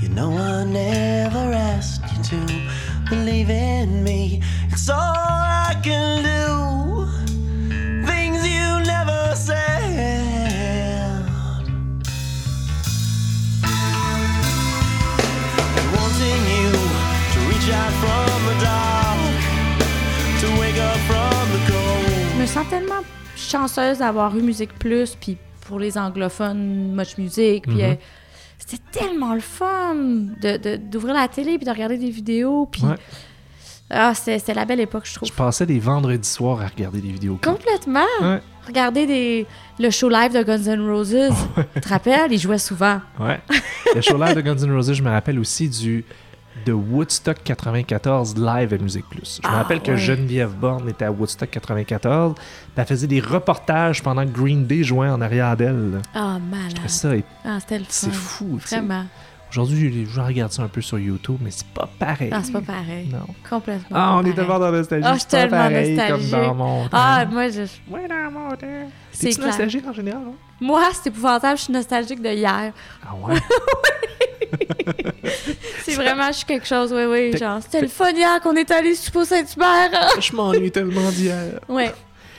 You 0.00 0.08
know 0.08 0.36
I 0.36 0.64
never 0.64 1.52
asked 1.52 2.02
you 2.12 2.22
to 2.30 3.10
believe 3.10 3.50
in 3.50 4.02
me. 4.04 4.40
It's 4.70 4.88
all 4.88 4.98
I 4.98 5.76
can 5.82 6.22
do. 6.24 6.35
Tellement 22.78 23.02
chanceuse 23.36 23.98
d'avoir 23.98 24.36
eu 24.36 24.42
Musique 24.42 24.72
Plus, 24.78 25.14
puis 25.20 25.36
pour 25.66 25.78
les 25.78 25.96
anglophones, 25.98 26.94
Much 26.94 27.18
Music, 27.18 27.64
puis 27.64 27.76
Mhm. 27.76 27.80
euh, 27.82 27.94
c'était 28.58 28.82
tellement 28.92 29.34
le 29.34 29.40
fun 29.40 29.94
de- 29.94 30.56
de- 30.56 30.76
d'ouvrir 30.76 31.14
la 31.14 31.28
télé 31.28 31.56
puis 31.58 31.66
de 31.66 31.70
regarder 31.70 31.98
des 31.98 32.10
vidéos, 32.10 32.66
puis 32.70 32.82
Ouais. 32.82 32.94
ah, 33.90 34.14
c'était 34.14 34.38
c'était 34.38 34.54
la 34.54 34.64
belle 34.64 34.80
époque, 34.80 35.04
je 35.06 35.14
trouve. 35.14 35.28
Je 35.28 35.32
passais 35.34 35.66
des 35.66 35.78
vendredis 35.78 36.28
soirs 36.28 36.60
à 36.60 36.66
regarder 36.66 37.00
des 37.00 37.10
vidéos. 37.12 37.38
Complètement. 37.42 38.00
Ouais. 38.20 38.40
Regarder 38.66 39.06
des, 39.06 39.46
le 39.78 39.90
show 39.90 40.08
live 40.08 40.32
de 40.32 40.42
Guns 40.42 40.64
N' 40.66 40.88
Roses, 40.90 41.16
tu 41.74 41.80
te 41.80 41.88
rappelles, 41.88 42.32
ils 42.32 42.38
jouaient 42.38 42.58
souvent. 42.58 43.00
Ouais. 43.20 43.40
Le 43.94 44.00
show 44.00 44.16
live 44.22 44.34
de 44.34 44.40
Guns 44.40 44.56
N' 44.58 44.72
Roses, 44.72 44.92
je 44.92 45.02
me 45.02 45.10
rappelle 45.10 45.38
aussi 45.38 45.68
du 45.68 46.04
de 46.66 46.72
Woodstock 46.72 47.36
94 47.44 48.34
live 48.36 48.74
à 48.74 48.78
Musique 48.78 49.08
Plus. 49.08 49.40
Je 49.42 49.48
me 49.48 49.52
Ah, 49.54 49.58
rappelle 49.58 49.80
que 49.80 49.92
ouais. 49.92 49.96
Geneviève 49.96 50.50
Borne 50.52 50.88
était 50.88 51.04
à 51.04 51.12
Woodstock 51.12 51.48
94, 51.50 52.34
puis 52.34 52.44
elle 52.76 52.84
faisait 52.84 53.06
des 53.06 53.20
reportages 53.20 54.02
pendant 54.02 54.24
que 54.26 54.30
Green 54.32 54.66
Day 54.66 54.82
jouait 54.82 55.08
en 55.08 55.20
arrière 55.20 55.56
d'elle. 55.56 56.02
Ah, 56.14 56.38
Je 56.40 56.50
malade. 56.56 56.88
ça, 56.88 57.14
et 57.16 57.24
Ah, 57.44 57.58
c'était 57.60 57.78
le 57.78 57.84
fun. 57.84 57.90
c'est 57.90 58.12
fou. 58.12 58.58
sais. 58.64 58.76
Aujourd'hui, 59.50 60.06
je 60.12 60.20
regarde 60.20 60.52
ça 60.52 60.62
un 60.62 60.68
peu 60.68 60.80
sur 60.82 60.98
YouTube, 60.98 61.38
mais 61.40 61.50
c'est 61.50 61.66
pas 61.68 61.88
pareil. 61.98 62.30
Ah, 62.32 62.40
c'est 62.42 62.52
pas 62.52 62.60
pareil. 62.60 63.08
Non. 63.10 63.26
Complètement. 63.48 63.86
Ah, 63.96 64.16
on 64.20 64.24
est 64.26 64.32
tellement 64.34 64.58
dans 64.58 64.70
la 64.70 64.78
nostalgie. 64.78 65.06
Ah, 65.08 65.14
je 65.14 65.18
c'est 65.20 65.20
suis 65.20 65.30
tellement 65.30 65.56
pareil 65.56 65.96
comme 65.96 66.06
nostalgique. 66.06 66.30
dans 66.32 66.54
mon 66.54 66.82
temps. 66.84 66.88
Ah, 66.92 67.24
moi, 67.30 67.48
je... 67.48 67.60
Ouais, 67.88 68.08
dans 68.08 68.30
mon 68.30 68.50
temps. 68.50 68.90
c'est 69.12 69.38
nostalgique 69.38 69.86
en 69.86 69.92
général? 69.92 70.22
hein? 70.26 70.32
Moi, 70.60 70.82
c'est 70.92 71.08
épouvantable, 71.10 71.58
je 71.58 71.62
suis 71.64 71.72
nostalgique 71.72 72.20
de 72.20 72.28
hier. 72.30 72.72
Ah 73.06 73.14
ouais? 73.26 73.36
C'est 75.84 75.94
vraiment, 75.94 76.26
je 76.28 76.38
suis 76.38 76.44
quelque 76.46 76.66
chose, 76.66 76.92
oui, 76.92 77.04
oui. 77.04 77.36
Genre, 77.36 77.60
c'était 77.62 77.80
le 77.80 77.88
fun 77.88 78.10
hier 78.10 78.40
qu'on 78.40 78.54
est 78.56 78.70
allé 78.70 78.94
sur 78.94 79.24
Saint-Hubert. 79.24 79.90
je 80.20 80.34
m'ennuie 80.34 80.70
tellement 80.70 81.10
d'hier. 81.10 81.60
ouais. 81.68 81.92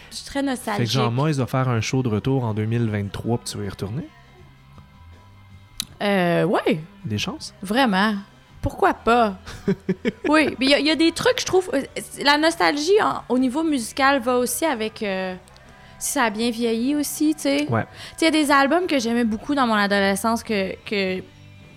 Je 0.09 0.15
suis 0.17 0.25
très 0.25 0.39
Fait 0.39 0.45
que 0.45 0.49
nostalgique. 0.51 0.89
genre, 0.91 1.11
moi, 1.11 1.29
ils 1.29 1.35
va 1.35 1.45
faire 1.47 1.67
un 1.69 1.81
show 1.81 2.01
de 2.01 2.07
retour 2.07 2.43
en 2.45 2.53
2023, 2.53 3.37
puis 3.39 3.51
tu 3.51 3.57
vas 3.57 3.65
y 3.65 3.69
retourner. 3.69 4.07
Euh, 6.01 6.43
ouais, 6.43 6.79
Des 7.05 7.17
chances? 7.17 7.53
vraiment. 7.61 8.13
Pourquoi 8.61 8.93
pas? 8.93 9.37
oui, 10.29 10.55
mais 10.59 10.65
il 10.65 10.69
y 10.69 10.73
a- 10.73 10.79
il 10.79 10.85
y, 10.85 10.91
a 10.91 10.95
des 10.95 11.11
trucs, 11.11 11.39
je 11.39 11.45
trouve. 11.45 11.69
euh, 11.73 11.81
La 12.23 12.37
nostalgie 12.37 13.01
en- 13.01 13.21
au 13.29 13.37
niveau 13.39 13.63
musical 13.63 14.19
va 14.21 14.37
aussi 14.37 14.65
avec. 14.65 15.01
euh, 15.03 15.35
si 15.99 16.11
ça 16.11 16.23
a 16.25 16.29
bien 16.29 16.51
vieilli 16.51 16.95
aussi, 16.95 17.33
tu 17.33 17.41
sais. 17.43 17.67
Ouais. 17.69 17.83
Tu 17.83 18.25
sais, 18.25 18.27
il 18.27 18.35
y 18.35 18.39
a 18.39 18.43
des 18.43 18.51
albums 18.51 18.85
que 18.85 18.99
j'aimais 18.99 19.23
beaucoup 19.23 19.55
dans 19.55 19.65
mon 19.65 19.73
adolescence 19.73 20.43
que, 20.43 20.75
que, 20.85 21.21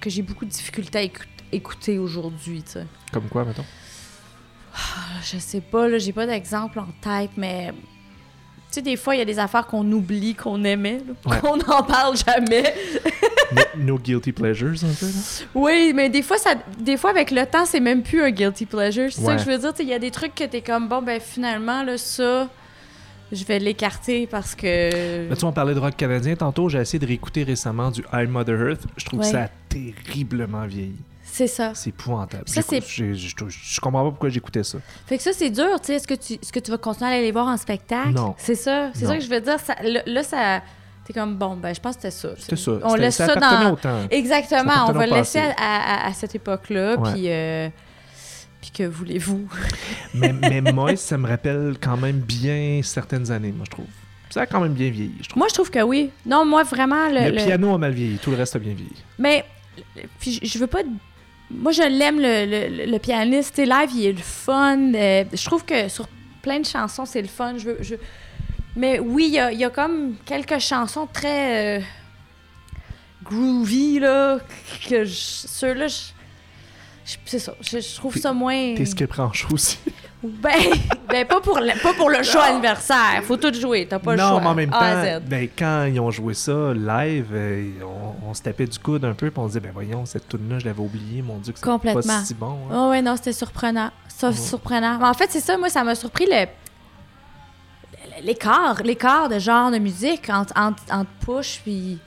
que 0.01 0.11
j'ai 0.11 0.21
beaucoup 0.23 0.45
de 0.45 0.51
difficultés 0.51 0.99
à 0.99 1.03
écou- 1.05 1.25
écouter 1.53 1.99
aujourd'hui, 1.99 2.63
tu 2.63 2.73
sais. 2.73 2.87
Comme 3.13 3.29
quoi, 3.29 3.45
mettons? 3.45 3.65
Je 5.23 5.39
sais 5.39 5.61
pas, 5.61 5.89
là, 5.89 5.99
j'ai 5.99 6.13
pas 6.13 6.27
d'exemple 6.27 6.79
en 6.81 6.87
tête, 7.01 7.31
mais. 7.37 7.73
Tu 8.69 8.75
sais, 8.77 8.83
des 8.83 8.97
fois, 8.97 9.17
il 9.17 9.19
y 9.19 9.23
a 9.23 9.25
des 9.25 9.39
affaires 9.39 9.67
qu'on 9.67 9.91
oublie, 9.91 10.35
qu'on 10.35 10.63
aimait, 10.65 11.03
Ouais. 11.27 11.39
qu'on 11.41 11.57
n'en 11.57 11.83
parle 11.83 12.17
jamais. 12.17 12.75
No, 13.79 13.99
guilty 13.99 14.33
pleasures, 14.33 14.75
un 14.85 14.95
peu, 14.99 15.07
là? 15.07 15.47
Oui, 15.55 15.93
mais 15.95 16.09
des 16.09 16.23
fois, 16.23 16.39
ça, 16.39 16.55
des 16.79 16.97
fois 16.97 17.11
avec 17.11 17.31
le 17.31 17.45
temps, 17.47 17.65
c'est 17.67 17.81
même 17.81 18.03
plus 18.03 18.23
un 18.23 18.31
guilty 18.31 18.67
pleasure. 18.67 19.09
C'est 19.11 19.23
ça 19.23 19.37
que 19.37 19.43
je 19.43 19.47
veux 19.47 19.59
dire. 19.59 19.75
Tu 19.75 19.83
Il 19.83 19.89
y 19.89 19.95
a 19.95 19.99
des 19.99 20.11
trucs 20.11 20.35
que 20.35 20.45
t'es 20.45 20.61
comme, 20.63 20.89
bon, 20.89 21.03
ben 21.03 21.21
finalement, 21.21 21.83
là, 21.83 21.97
ça, 21.99 22.49
je 23.33 23.45
vais 23.45 23.59
l'écarter 23.59 24.27
parce 24.27 24.55
que. 24.55 25.29
Là, 25.29 25.35
tu 25.35 25.41
vois, 25.41 25.51
on 25.51 25.53
parlait 25.53 25.75
de 25.75 25.81
rock 25.81 25.97
canadien 25.97 26.35
tantôt. 26.37 26.69
J'ai 26.69 26.79
essayé 26.79 26.99
de 26.99 27.07
réécouter 27.07 27.43
récemment 27.45 27.91
du 27.91 28.03
I'm 28.13 28.29
Mother 28.31 28.69
Earth. 28.71 28.83
Je 28.97 29.05
trouve 29.05 29.21
Ouais. 29.21 29.27
ça 29.27 29.45
a 29.45 29.49
terriblement 29.69 30.67
vieilli. 30.67 30.97
C'est 31.33 31.47
ça. 31.47 31.73
C'est 31.77 31.91
épouvantable. 31.91 32.43
Ça, 32.49 32.61
c'est- 32.61 32.85
Je, 32.85 33.13
je- 33.15 33.29
je 33.49 33.81
comprends 33.81 34.03
pas 34.05 34.11
pourquoi 34.11 34.31
j'écoutais 34.31 34.65
ça. 34.65 34.79
Fait 35.07 35.17
que 35.17 35.23
ça, 35.23 35.31
c'est 35.33 35.51
dur, 35.51 35.81
tu 35.81 35.87
sais. 35.87 35.95
Est-ce 35.95 36.09
que 36.09 36.15
tu, 36.15 36.33
est-ce 36.35 36.53
que 36.53 36.59
tu 36.59 36.73
vas 36.73 36.79
continuer 36.79 37.09
à 37.09 37.13
aller 37.15 37.23
les 37.23 37.31
voir 37.33 37.47
en 37.47 37.57
spectacle? 37.57 38.11
Non. 38.11 38.35
C'est 38.37 38.57
ça. 38.57 38.91
C'est 38.95 39.07
ça 39.07 39.17
que 39.17 39.23
je 39.23 39.31
veux 39.31 39.41
dire. 39.41 39.59
Ça, 39.61 39.77
là, 40.07 40.23
ça. 40.25 40.61
T'es 41.13 41.19
comme, 41.19 41.35
bon, 41.37 41.57
ben, 41.57 41.75
je 41.75 41.81
pense 41.81 41.97
que 41.97 42.03
c'était 42.03 42.11
ça. 42.13 42.29
C'était 42.39 42.55
ça. 42.57 42.73
On 42.85 42.95
laisse 42.95 43.17
ça 43.17 43.27
ça 43.27 43.35
dans. 43.37 43.73
au 43.73 43.77
temps. 43.77 44.03
Exactement, 44.11 44.87
on 44.89 44.93
va 44.93 45.07
le 45.07 45.15
laisser 45.15 45.41
à, 45.41 45.55
à- 45.59 46.07
à 46.09 46.13
cette 46.13 46.35
époque-là, 46.37 46.97
Ouais. 46.99 47.13
puis, 47.13 47.25
euh, 47.27 47.69
puis 48.61 48.71
que 48.71 48.85
voulez-vous? 48.85 49.49
mais, 50.15 50.33
mais 50.33 50.61
moi, 50.61 50.95
ça 50.95 51.19
me 51.19 51.27
rappelle 51.29 51.75
quand 51.81 51.97
même 51.97 52.19
bien 52.21 52.81
certaines 52.85 53.31
années, 53.33 53.51
moi, 53.53 53.65
je 53.67 53.71
trouve. 53.73 53.87
Ça 54.31 54.43
a 54.43 54.47
quand 54.47 54.61
même 54.61 54.75
bien 54.75 54.91
vieilli, 54.91 55.15
je 55.23 55.29
trouve. 55.29 55.39
Moi, 55.39 55.49
je 55.49 55.55
trouve 55.55 55.71
que 55.73 55.83
oui. 55.83 56.11
Non, 56.25 56.45
moi, 56.45 56.63
vraiment, 56.63 57.09
le... 57.09 57.25
le, 57.25 57.31
le- 57.37 57.45
piano 57.45 57.75
a 57.75 57.79
mal 57.79 57.93
vieilli, 57.93 58.19
tout 58.19 58.31
le 58.31 58.37
reste 58.37 58.55
a 58.55 58.61
bien 58.61 58.75
vieilli. 58.75 58.95
Mais, 59.19 59.45
puis 60.21 60.39
je- 60.41 60.47
je 60.47 60.59
veux 60.59 60.69
pas... 60.69 60.83
Moi, 61.51 61.73
je 61.73 61.83
l'aime, 61.83 62.21
le, 62.21 62.47
le, 62.87 62.87
le 62.93 62.99
pianiste. 63.01 63.59
Live, 63.59 63.91
il 63.97 64.07
est 64.07 64.13
le 64.13 64.19
fun. 64.23 64.95
euh, 64.95 65.25
je 65.33 65.45
trouve 65.45 65.65
que 65.65 65.89
sur 65.89 66.07
plein 66.43 66.61
de 66.61 66.67
chansons, 66.67 67.05
c'est 67.07 67.21
le 67.23 67.27
fun. 67.27 67.55
Je 67.59 67.65
veux... 67.71 67.79
je- 67.81 67.97
Mais 68.77 68.99
oui, 69.01 69.27
il 69.29 69.35
y 69.35 69.39
a, 69.39 69.53
y 69.53 69.65
a 69.65 69.71
comme 69.71 70.15
quelques 70.25 70.59
chansons 70.61 71.07
très... 71.13 71.79
euh, 71.79 71.81
groovy, 73.25 73.99
là, 74.01 74.39
que 74.89 75.05
ceux-là, 75.05 75.87
C'est 77.25 77.39
ça, 77.39 77.55
je, 77.61 77.81
je 77.81 77.97
trouve 77.97 78.17
ça 78.17 78.33
moins... 78.33 78.75
T'es 78.75 78.85
skip 78.87 79.13
ranch 79.13 79.47
aussi. 79.53 79.79
Ben, 80.23 80.53
ben 81.09 81.27
pas, 81.27 81.41
pour 81.41 81.59
le, 81.61 81.83
pas 81.83 81.95
pour 81.95 82.11
le 82.11 82.23
show 82.23 82.41
anniversaire. 82.41 83.23
Faut 83.25 83.39
tout 83.39 83.55
jouer, 83.55 83.87
t'as 83.89 83.99
pas 83.99 84.17
le 84.17 84.21
non, 84.21 84.29
choix. 84.33 84.41
mais 84.43 84.47
en 84.49 84.55
même 84.55 84.71
temps, 84.71 85.19
ben, 85.27 85.49
quand 85.59 85.85
ils 85.85 85.99
ont 85.99 86.11
joué 86.11 86.35
ça 86.35 86.75
live, 86.75 87.29
euh, 87.33 87.71
on, 87.83 88.29
on 88.29 88.35
se 88.35 88.43
tapait 88.43 88.67
du 88.67 88.79
coude 88.79 89.03
un 89.07 89.15
peu, 89.15 89.31
puis 89.31 89.39
on 89.41 89.45
se 89.45 89.53
disait, 89.53 89.61
ben 89.61 89.71
voyons, 89.73 90.05
cette 90.05 90.29
tune 90.29 90.47
là 90.51 90.59
je 90.59 90.67
l'avais 90.67 90.83
oubliée, 90.83 91.23
mon 91.23 91.39
Dieu, 91.39 91.55
que 91.55 91.59
c'est 91.59 91.95
pas 91.95 92.03
si 92.23 92.35
bon. 92.35 92.59
hein. 92.71 92.75
Oh 92.75 92.91
ouais, 92.91 93.01
non, 93.01 93.17
c'était 93.17 93.33
surprenant. 93.33 93.93
Ça, 94.09 94.29
Ouais. 94.29 94.35
surprenant. 94.37 94.99
Mais 94.99 95.07
en 95.07 95.15
fait, 95.15 95.29
c'est 95.31 95.41
ça, 95.41 95.57
moi, 95.57 95.71
ça 95.71 95.83
m'a 95.85 95.95
surpris 95.95 96.27
le 96.31 96.45
l'écart, 98.23 98.83
l'écart 98.83 99.29
de 99.29 99.39
genre 99.39 99.71
de 99.71 99.79
musique 99.79 100.29
entre, 100.31 100.53
entre, 100.57 100.83
entre 100.91 101.11
Push 101.25 101.61
puis 101.63 101.99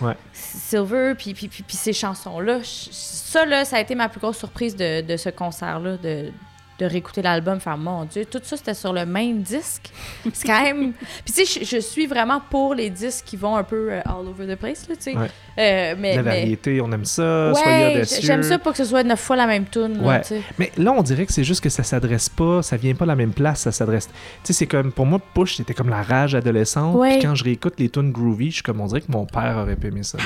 Ouais. 0.00 0.16
Silver 0.32 1.14
puis, 1.16 1.34
puis, 1.34 1.48
puis, 1.48 1.62
puis 1.62 1.76
ces 1.76 1.92
chansons-là. 1.92 2.58
Ça, 2.64 3.44
là, 3.46 3.64
ça 3.64 3.76
a 3.76 3.80
été 3.80 3.94
ma 3.94 4.08
plus 4.08 4.20
grosse 4.20 4.38
surprise 4.38 4.74
de, 4.74 5.02
de 5.02 5.16
ce 5.16 5.28
concert-là, 5.28 5.96
de, 5.98 6.32
de 6.78 6.86
réécouter 6.86 7.22
l'album, 7.22 7.60
faire 7.60 7.78
mon 7.78 8.04
Dieu, 8.04 8.24
tout 8.24 8.40
ça 8.42 8.56
c'était 8.56 8.74
sur 8.74 8.92
le 8.92 9.06
même 9.06 9.42
disque. 9.42 9.90
C'est 10.32 10.46
quand 10.46 10.62
même. 10.62 10.92
Puis 11.24 11.32
tu 11.34 11.44
sais, 11.46 11.60
je, 11.64 11.76
je 11.76 11.80
suis 11.80 12.06
vraiment 12.06 12.40
pour 12.50 12.74
les 12.74 12.90
disques 12.90 13.24
qui 13.26 13.36
vont 13.36 13.56
un 13.56 13.62
peu 13.64 13.92
euh, 13.92 14.00
all 14.04 14.26
over 14.28 14.46
the 14.46 14.58
place, 14.58 14.88
là, 14.88 14.96
tu 14.96 15.02
sais. 15.02 15.16
Ouais. 15.16 15.30
Euh, 15.58 15.94
mais, 15.98 16.16
La 16.16 16.22
mais- 16.22 16.30
variété, 16.40 16.80
on 16.80 16.90
aime 16.90 17.04
ça. 17.04 17.52
soyez 17.54 17.68
Ouais, 17.86 17.94
audacieux. 17.96 18.18
j'aime 18.22 18.42
ça 18.42 18.58
pas 18.58 18.72
que 18.72 18.78
ce 18.78 18.84
soit 18.84 19.04
neuf 19.04 19.20
fois 19.20 19.36
la 19.36 19.46
même 19.46 19.66
tune. 19.66 19.98
là, 20.02 20.06
Ouais. 20.08 20.20
tu 20.22 20.28
sais. 20.28 20.42
Mais 20.58 20.72
là, 20.76 20.92
on 20.92 21.02
dirait 21.02 21.26
que 21.26 21.32
c'est 21.32 21.44
juste 21.44 21.62
que 21.62 21.68
ça 21.70 21.82
s'adresse 21.84 22.28
pas, 22.28 22.62
ça 22.62 22.76
vient 22.76 22.94
pas 22.94 23.04
à 23.04 23.08
la 23.08 23.16
même 23.16 23.32
place, 23.32 23.60
ça 23.60 23.72
s'adresse. 23.72 24.08
Tu 24.08 24.12
sais, 24.44 24.52
c'est 24.52 24.66
comme, 24.66 24.90
pour 24.90 25.06
moi, 25.06 25.20
Push, 25.34 25.56
c'était 25.58 25.74
comme 25.74 25.88
la 25.90 26.02
rage 26.02 26.34
adolescente. 26.34 27.00
Puis 27.00 27.18
quand 27.20 27.34
je 27.36 27.44
réécoute 27.44 27.74
les 27.78 27.88
tunes 27.88 28.10
groovy, 28.10 28.48
je 28.50 28.54
suis 28.54 28.62
comme, 28.64 28.80
on 28.80 28.86
dirait 28.86 29.00
que 29.02 29.10
mon 29.12 29.26
père 29.26 29.58
aurait 29.58 29.76
pas 29.76 29.88
aimé 29.88 30.02
ça. 30.02 30.18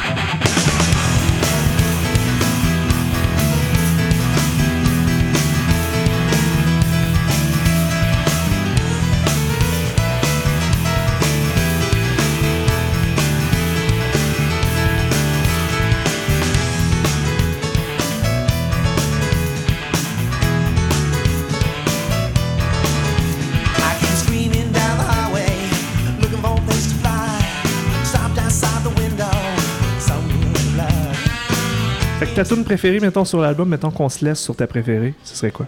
Préférée, 32.69 33.01
mettons, 33.01 33.25
sur 33.25 33.41
l'album, 33.41 33.67
mettons 33.67 33.91
qu'on 33.91 34.11
se 34.11 34.23
laisse 34.23 34.41
sur 34.41 34.55
ta 34.55 34.67
préférée, 34.67 35.15
ce 35.25 35.35
serait 35.35 35.51
quoi? 35.51 35.67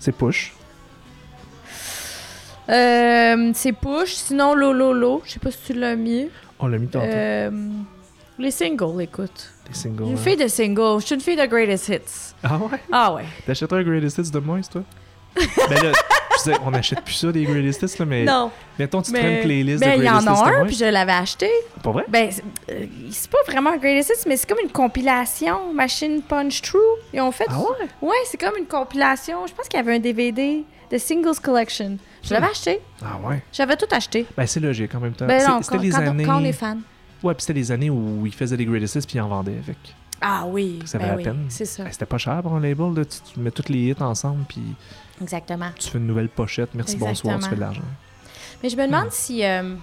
C'est 0.00 0.10
Push. 0.10 0.52
Euh, 2.68 3.52
c'est 3.54 3.72
Push, 3.72 4.14
sinon 4.14 4.54
Lolo, 4.56 5.22
je 5.24 5.30
sais 5.34 5.38
pas 5.38 5.52
si 5.52 5.58
tu 5.64 5.74
l'as 5.74 5.94
mis. 5.94 6.28
On 6.58 6.66
l'a 6.66 6.78
mis 6.78 6.88
tantôt, 6.88 7.06
Euh, 7.08 7.50
les 8.36 8.50
singles, 8.50 9.00
écoute. 9.00 9.52
les 9.68 9.74
singles. 9.74 10.02
Une 10.02 10.14
hein. 10.14 10.16
fille 10.16 10.36
de 10.36 10.48
singles, 10.48 11.00
je 11.00 11.06
suis 11.06 11.14
une 11.14 11.20
fille 11.20 11.36
de 11.36 11.46
greatest 11.46 11.88
hits. 11.88 12.34
Ah 12.42 12.58
ouais? 12.58 12.80
Ah 12.90 13.14
ouais. 13.14 13.24
T'achèterais 13.46 13.80
un 13.80 13.84
Greatest 13.84 14.18
Hits 14.18 14.30
de 14.32 14.40
moins, 14.40 14.60
toi? 14.62 14.82
ben 15.36 15.82
là, 15.84 15.92
on 16.64 16.74
achète 16.74 17.02
plus 17.02 17.14
ça 17.14 17.30
des 17.32 17.44
Greatest 17.44 17.82
Hits, 17.82 17.98
là, 18.00 18.04
mais 18.04 18.24
Non. 18.24 18.50
mettons, 18.78 19.02
tu 19.02 19.12
Mais 19.12 19.36
une 19.38 19.42
playlist 19.42 19.80
ben, 19.80 19.96
de 19.98 20.02
il 20.02 20.04
y 20.06 20.08
en 20.10 20.18
Greatest 20.20 20.40
Hits 20.40 20.42
a 20.48 20.50
de 20.50 20.56
un, 20.62 20.66
puis 20.66 20.74
je 20.76 20.84
l'avais 20.84 21.12
acheté. 21.12 21.50
Pas 21.82 21.90
vrai? 21.90 22.04
Ben, 22.08 22.30
c'est 22.30 22.42
euh, 22.70 22.86
c'est 23.10 23.30
pas 23.30 23.38
vraiment 23.46 23.70
un 23.70 23.76
greatest 23.76 24.10
hits, 24.10 24.28
mais 24.28 24.36
c'est 24.36 24.48
comme 24.48 24.58
une 24.64 24.70
compilation. 24.70 25.72
Machine 25.72 26.22
Punch 26.22 26.62
True. 26.62 26.78
Ils 27.12 27.20
ont 27.20 27.32
fait. 27.32 27.46
Ah 27.48 27.58
ouais? 27.58 27.88
Ouais, 28.08 28.16
c'est 28.26 28.38
comme 28.40 28.56
une 28.58 28.66
compilation. 28.66 29.46
Je 29.46 29.52
pense 29.54 29.68
qu'il 29.68 29.78
y 29.78 29.82
avait 29.82 29.96
un 29.96 30.00
DVD 30.00 30.64
de 30.90 30.98
Singles 30.98 31.40
Collection. 31.42 31.96
Je 32.22 32.32
l'avais 32.34 32.46
acheté. 32.48 32.80
Ah 33.04 33.18
ouais? 33.26 33.42
J'avais 33.52 33.76
tout 33.76 33.86
acheté. 33.90 34.26
Ben 34.36 34.46
c'est 34.46 34.60
logique 34.60 34.94
en 34.94 35.00
même 35.00 35.12
temps. 35.14 35.26
Ben 35.26 35.40
c'était 35.62 35.78
les 35.78 35.90
quand 35.90 35.98
on- 36.02 36.06
années... 36.08 36.24
quand 36.24 36.40
on 36.40 36.44
est 36.44 36.52
fan. 36.52 36.80
Ouais, 37.22 37.34
puis 37.34 37.42
c'était 37.42 37.58
les 37.58 37.70
années 37.72 37.88
où 37.90 38.24
ils 38.26 38.34
faisaient 38.34 38.56
des 38.56 38.64
Greatest 38.66 38.96
Hits 38.96 39.06
puis 39.06 39.16
ils 39.18 39.20
en 39.20 39.28
vendaient 39.28 39.58
avec. 39.62 39.76
Ah 40.24 40.44
oui, 40.46 40.78
Ça 40.84 40.98
ben 40.98 41.06
valait 41.06 41.16
oui, 41.16 41.24
la 41.24 41.30
peine. 41.32 41.46
c'est 41.48 41.64
ça. 41.64 41.82
Ben, 41.84 41.90
c'était 41.92 42.06
pas 42.06 42.18
cher 42.18 42.40
pour 42.42 42.52
un 42.54 42.60
label, 42.60 42.94
là. 42.94 43.04
Tu, 43.04 43.18
tu 43.34 43.40
mets 43.40 43.50
tous 43.50 43.68
les 43.72 43.78
hits 43.90 43.96
ensemble 44.00 44.44
puis 44.48 44.60
Exactement. 45.22 45.70
tu 45.78 45.88
fais 45.90 45.98
une 45.98 46.06
nouvelle 46.06 46.28
pochette. 46.28 46.70
Merci, 46.74 46.96
bonsoir, 46.96 47.38
tu 47.38 47.48
fais 47.48 47.54
de 47.56 47.60
l'argent. 47.60 47.82
Mais 48.62 48.68
je 48.68 48.76
me 48.76 48.86
demande 48.86 49.10
si. 49.10 49.44
euh, 49.44 49.74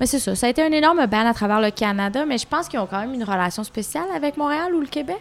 Mais 0.00 0.06
c'est 0.06 0.18
ça. 0.20 0.34
Ça 0.36 0.46
a 0.46 0.50
été 0.50 0.62
un 0.62 0.70
énorme 0.72 1.04
ban 1.06 1.26
à 1.26 1.34
travers 1.34 1.60
le 1.60 1.70
Canada, 1.70 2.24
mais 2.26 2.38
je 2.38 2.46
pense 2.46 2.68
qu'ils 2.68 2.78
ont 2.78 2.86
quand 2.86 3.00
même 3.00 3.14
une 3.14 3.24
relation 3.24 3.64
spéciale 3.64 4.06
avec 4.14 4.36
Montréal 4.36 4.74
ou 4.74 4.80
le 4.80 4.86
Québec. 4.86 5.18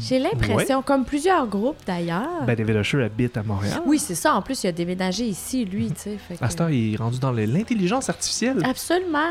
J'ai 0.00 0.18
l'impression, 0.18 0.82
comme 0.82 1.04
plusieurs 1.04 1.46
groupes 1.46 1.78
d'ailleurs. 1.86 2.42
Ben 2.44 2.56
David 2.56 2.76
Usher 2.76 3.04
habite 3.04 3.36
à 3.36 3.42
Montréal. 3.44 3.80
oui, 3.86 3.98
c'est 4.00 4.16
ça. 4.16 4.34
En 4.34 4.42
plus, 4.42 4.64
il 4.64 4.66
a 4.66 4.72
déménagé 4.72 5.24
ici, 5.24 5.64
lui, 5.64 5.88
tu 5.88 5.94
sais. 6.00 6.18
fait 6.18 6.36
que- 6.36 6.54
temps, 6.56 6.66
il 6.68 6.94
est 6.94 6.96
rendu 6.96 7.18
dans 7.20 7.30
l'intelligence 7.30 8.08
artificielle. 8.08 8.64
Absolument. 8.68 9.30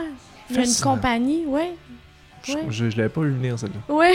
Il 0.50 0.60
a 0.60 0.64
une 0.64 0.74
compagnie, 0.82 1.44
oui. 1.48 1.64
Je, 2.44 2.54
ouais. 2.54 2.62
je, 2.70 2.90
je 2.90 2.96
l'avais 2.98 3.10
pas 3.10 3.22
vu 3.22 3.32
venir, 3.32 3.58
celle-là. 3.58 3.80
Oui, 3.90 4.08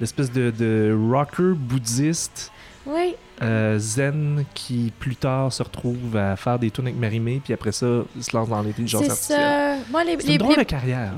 L'espèce 0.00 0.32
de, 0.32 0.50
de 0.50 0.96
rocker 1.12 1.52
bouddhiste 1.54 2.50
oui. 2.86 3.14
euh, 3.42 3.78
zen 3.78 4.44
qui 4.54 4.92
plus 4.98 5.16
tard 5.16 5.52
se 5.52 5.62
retrouve 5.62 6.16
à 6.16 6.36
faire 6.36 6.58
des 6.58 6.70
tunes 6.70 6.86
avec 6.86 6.98
Marimé 6.98 7.40
puis 7.44 7.52
après 7.52 7.72
ça 7.72 7.86
il 8.16 8.22
se 8.24 8.34
lance 8.36 8.48
dans 8.48 8.62
l'intelligence 8.62 9.02
C'est 9.04 9.10
artificielle. 9.10 9.78
ça. 9.80 9.90
Moi, 9.90 10.04
les, 10.04 10.16
C'est 10.20 10.26
les, 10.28 10.32
une 10.34 10.38
drôle 10.38 10.50
les- 10.56 10.64
de 10.64 10.68
carrière, 10.68 11.12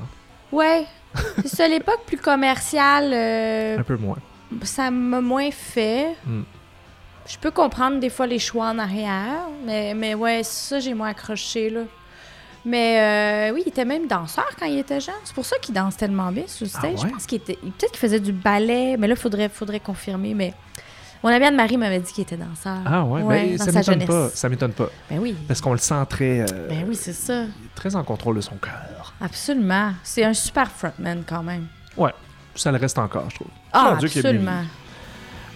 Ouais. 0.50 0.84
c'est 1.42 1.48
ça, 1.48 1.68
l'époque 1.68 2.00
plus 2.06 2.16
commerciale, 2.18 3.10
euh, 3.12 3.78
un 3.78 3.82
peu 3.82 3.96
moins. 3.96 4.16
ça 4.62 4.90
m'a 4.90 5.20
moins 5.20 5.50
fait. 5.50 6.08
Mm. 6.26 6.40
Je 7.26 7.36
peux 7.38 7.50
comprendre 7.50 7.98
des 8.00 8.08
fois 8.10 8.26
les 8.26 8.38
choix 8.38 8.66
en 8.70 8.78
arrière, 8.78 9.42
mais, 9.66 9.92
mais 9.94 10.14
ouais, 10.14 10.42
ça, 10.42 10.80
j'ai 10.80 10.94
moins 10.94 11.08
accroché, 11.08 11.68
là. 11.70 11.80
Mais 12.64 13.50
euh, 13.50 13.54
oui, 13.54 13.62
il 13.64 13.68
était 13.68 13.84
même 13.84 14.06
danseur 14.06 14.48
quand 14.58 14.66
il 14.66 14.78
était 14.78 15.00
jeune. 15.00 15.14
C'est 15.24 15.34
pour 15.34 15.44
ça 15.44 15.56
qu'il 15.58 15.74
danse 15.74 15.96
tellement 15.96 16.30
bien 16.32 16.44
sur 16.46 16.66
le 16.66 16.70
Ah 16.74 16.78
stage. 16.78 16.92
ouais? 17.02 17.08
Je 17.08 17.12
pense 17.14 17.26
qu'il 17.26 17.36
était. 17.38 17.54
Peut-être 17.56 17.90
qu'il 17.92 18.00
faisait 18.00 18.20
du 18.20 18.32
ballet, 18.32 18.96
mais 18.98 19.06
là, 19.06 19.14
il 19.14 19.20
faudrait, 19.20 19.48
faudrait 19.48 19.80
confirmer. 19.80 20.34
Mais 20.34 20.52
mon 21.22 21.30
ami 21.30 21.44
Anne-Marie 21.46 21.76
m'avait 21.76 22.00
dit 22.00 22.12
qu'il 22.12 22.22
était 22.22 22.36
danseur. 22.36 22.78
Ah 22.86 23.04
ouais, 23.04 23.22
ben, 23.22 23.56
dans 23.56 23.64
ça 23.64 23.72
m'étonne 23.72 24.06
pas. 24.06 24.28
Ça 24.34 24.48
m'étonne 24.48 24.72
pas. 24.72 24.88
Ben 25.10 25.18
oui. 25.18 25.34
Parce 25.46 25.60
qu'on 25.60 25.72
le 25.72 25.78
sent 25.78 25.94
très, 26.08 26.40
euh, 26.40 26.68
Ben 26.68 26.84
oui, 26.88 26.94
c'est 26.96 27.12
ça. 27.12 27.44
très 27.74 27.94
en 27.96 28.04
contrôle 28.04 28.36
de 28.36 28.40
son 28.40 28.56
cœur. 28.56 29.12
Absolument. 29.20 29.92
C'est 30.02 30.24
un 30.24 30.34
super 30.34 30.70
frontman 30.70 31.22
quand 31.26 31.42
même. 31.42 31.66
Ouais, 31.96 32.12
ça 32.54 32.70
le 32.70 32.78
reste 32.78 32.98
encore, 32.98 33.28
je 33.30 33.34
trouve. 33.36 33.48
Ah, 33.72 33.96
bien 33.98 34.06
absolument. 34.08 34.62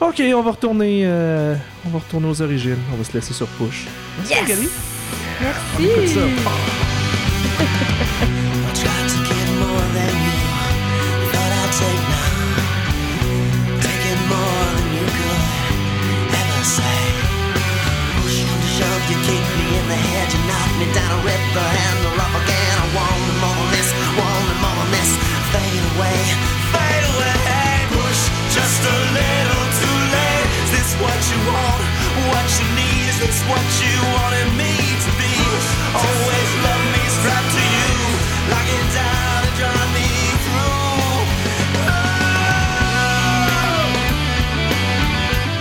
Ok, 0.01 0.21
on 0.35 0.43
va 0.43 0.51
retourner, 0.51 1.03
euh, 1.05 1.55
on 1.87 1.91
va 1.91 1.99
retourner 2.01 2.27
aux 2.29 2.43
origines. 2.43 2.79
On 2.93 2.97
va 2.97 3.05
se 3.05 3.13
laisser 3.13 3.33
sur 3.33 3.47
push. 3.47 3.87
Merci, 4.19 4.35
Yes! 4.35 4.69
Merci. 5.41 5.85
écoute 5.85 6.09
ça. 6.09 6.21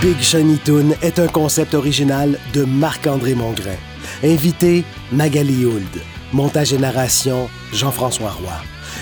Big 0.02 0.20
Shiny 0.20 0.58
Toon 0.58 0.96
est 1.04 1.20
un 1.20 1.28
concept 1.28 1.76
original 1.76 2.40
de 2.54 2.64
Marc-André 2.64 3.36
Mongrain. 3.36 3.91
Invité, 4.24 4.84
Magali 5.12 5.66
Hould. 5.66 5.84
Montage 6.32 6.74
et 6.74 6.78
narration, 6.78 7.50
Jean-François 7.74 8.30
Roy. 8.32 8.54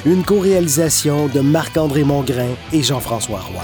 Une 0.05 0.23
co-réalisation 0.23 1.27
de 1.27 1.41
Marc-André 1.41 2.03
Mongrain 2.03 2.55
et 2.71 2.81
Jean-François 2.81 3.41
Roy. 3.41 3.63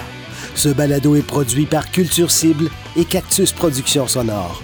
Ce 0.54 0.70
balado 0.70 1.16
est 1.16 1.26
produit 1.26 1.66
par 1.66 1.92
Culture 1.92 2.30
Cible 2.30 2.70
et 2.98 3.06
Cactus 3.06 3.54
Productions 3.54 4.08
Sonores. 4.08 4.62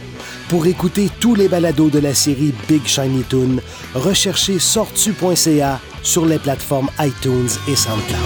Pour 0.49 0.67
écouter 0.67 1.09
tous 1.21 1.33
les 1.33 1.47
balados 1.47 1.89
de 1.89 1.99
la 1.99 2.13
série 2.13 2.53
Big 2.67 2.85
Shiny 2.85 3.23
Toon, 3.23 3.61
recherchez 3.95 4.59
sortu.ca 4.59 5.79
sur 6.03 6.25
les 6.25 6.39
plateformes 6.39 6.89
iTunes 6.99 7.49
et 7.69 7.75
SoundCloud. 7.75 8.17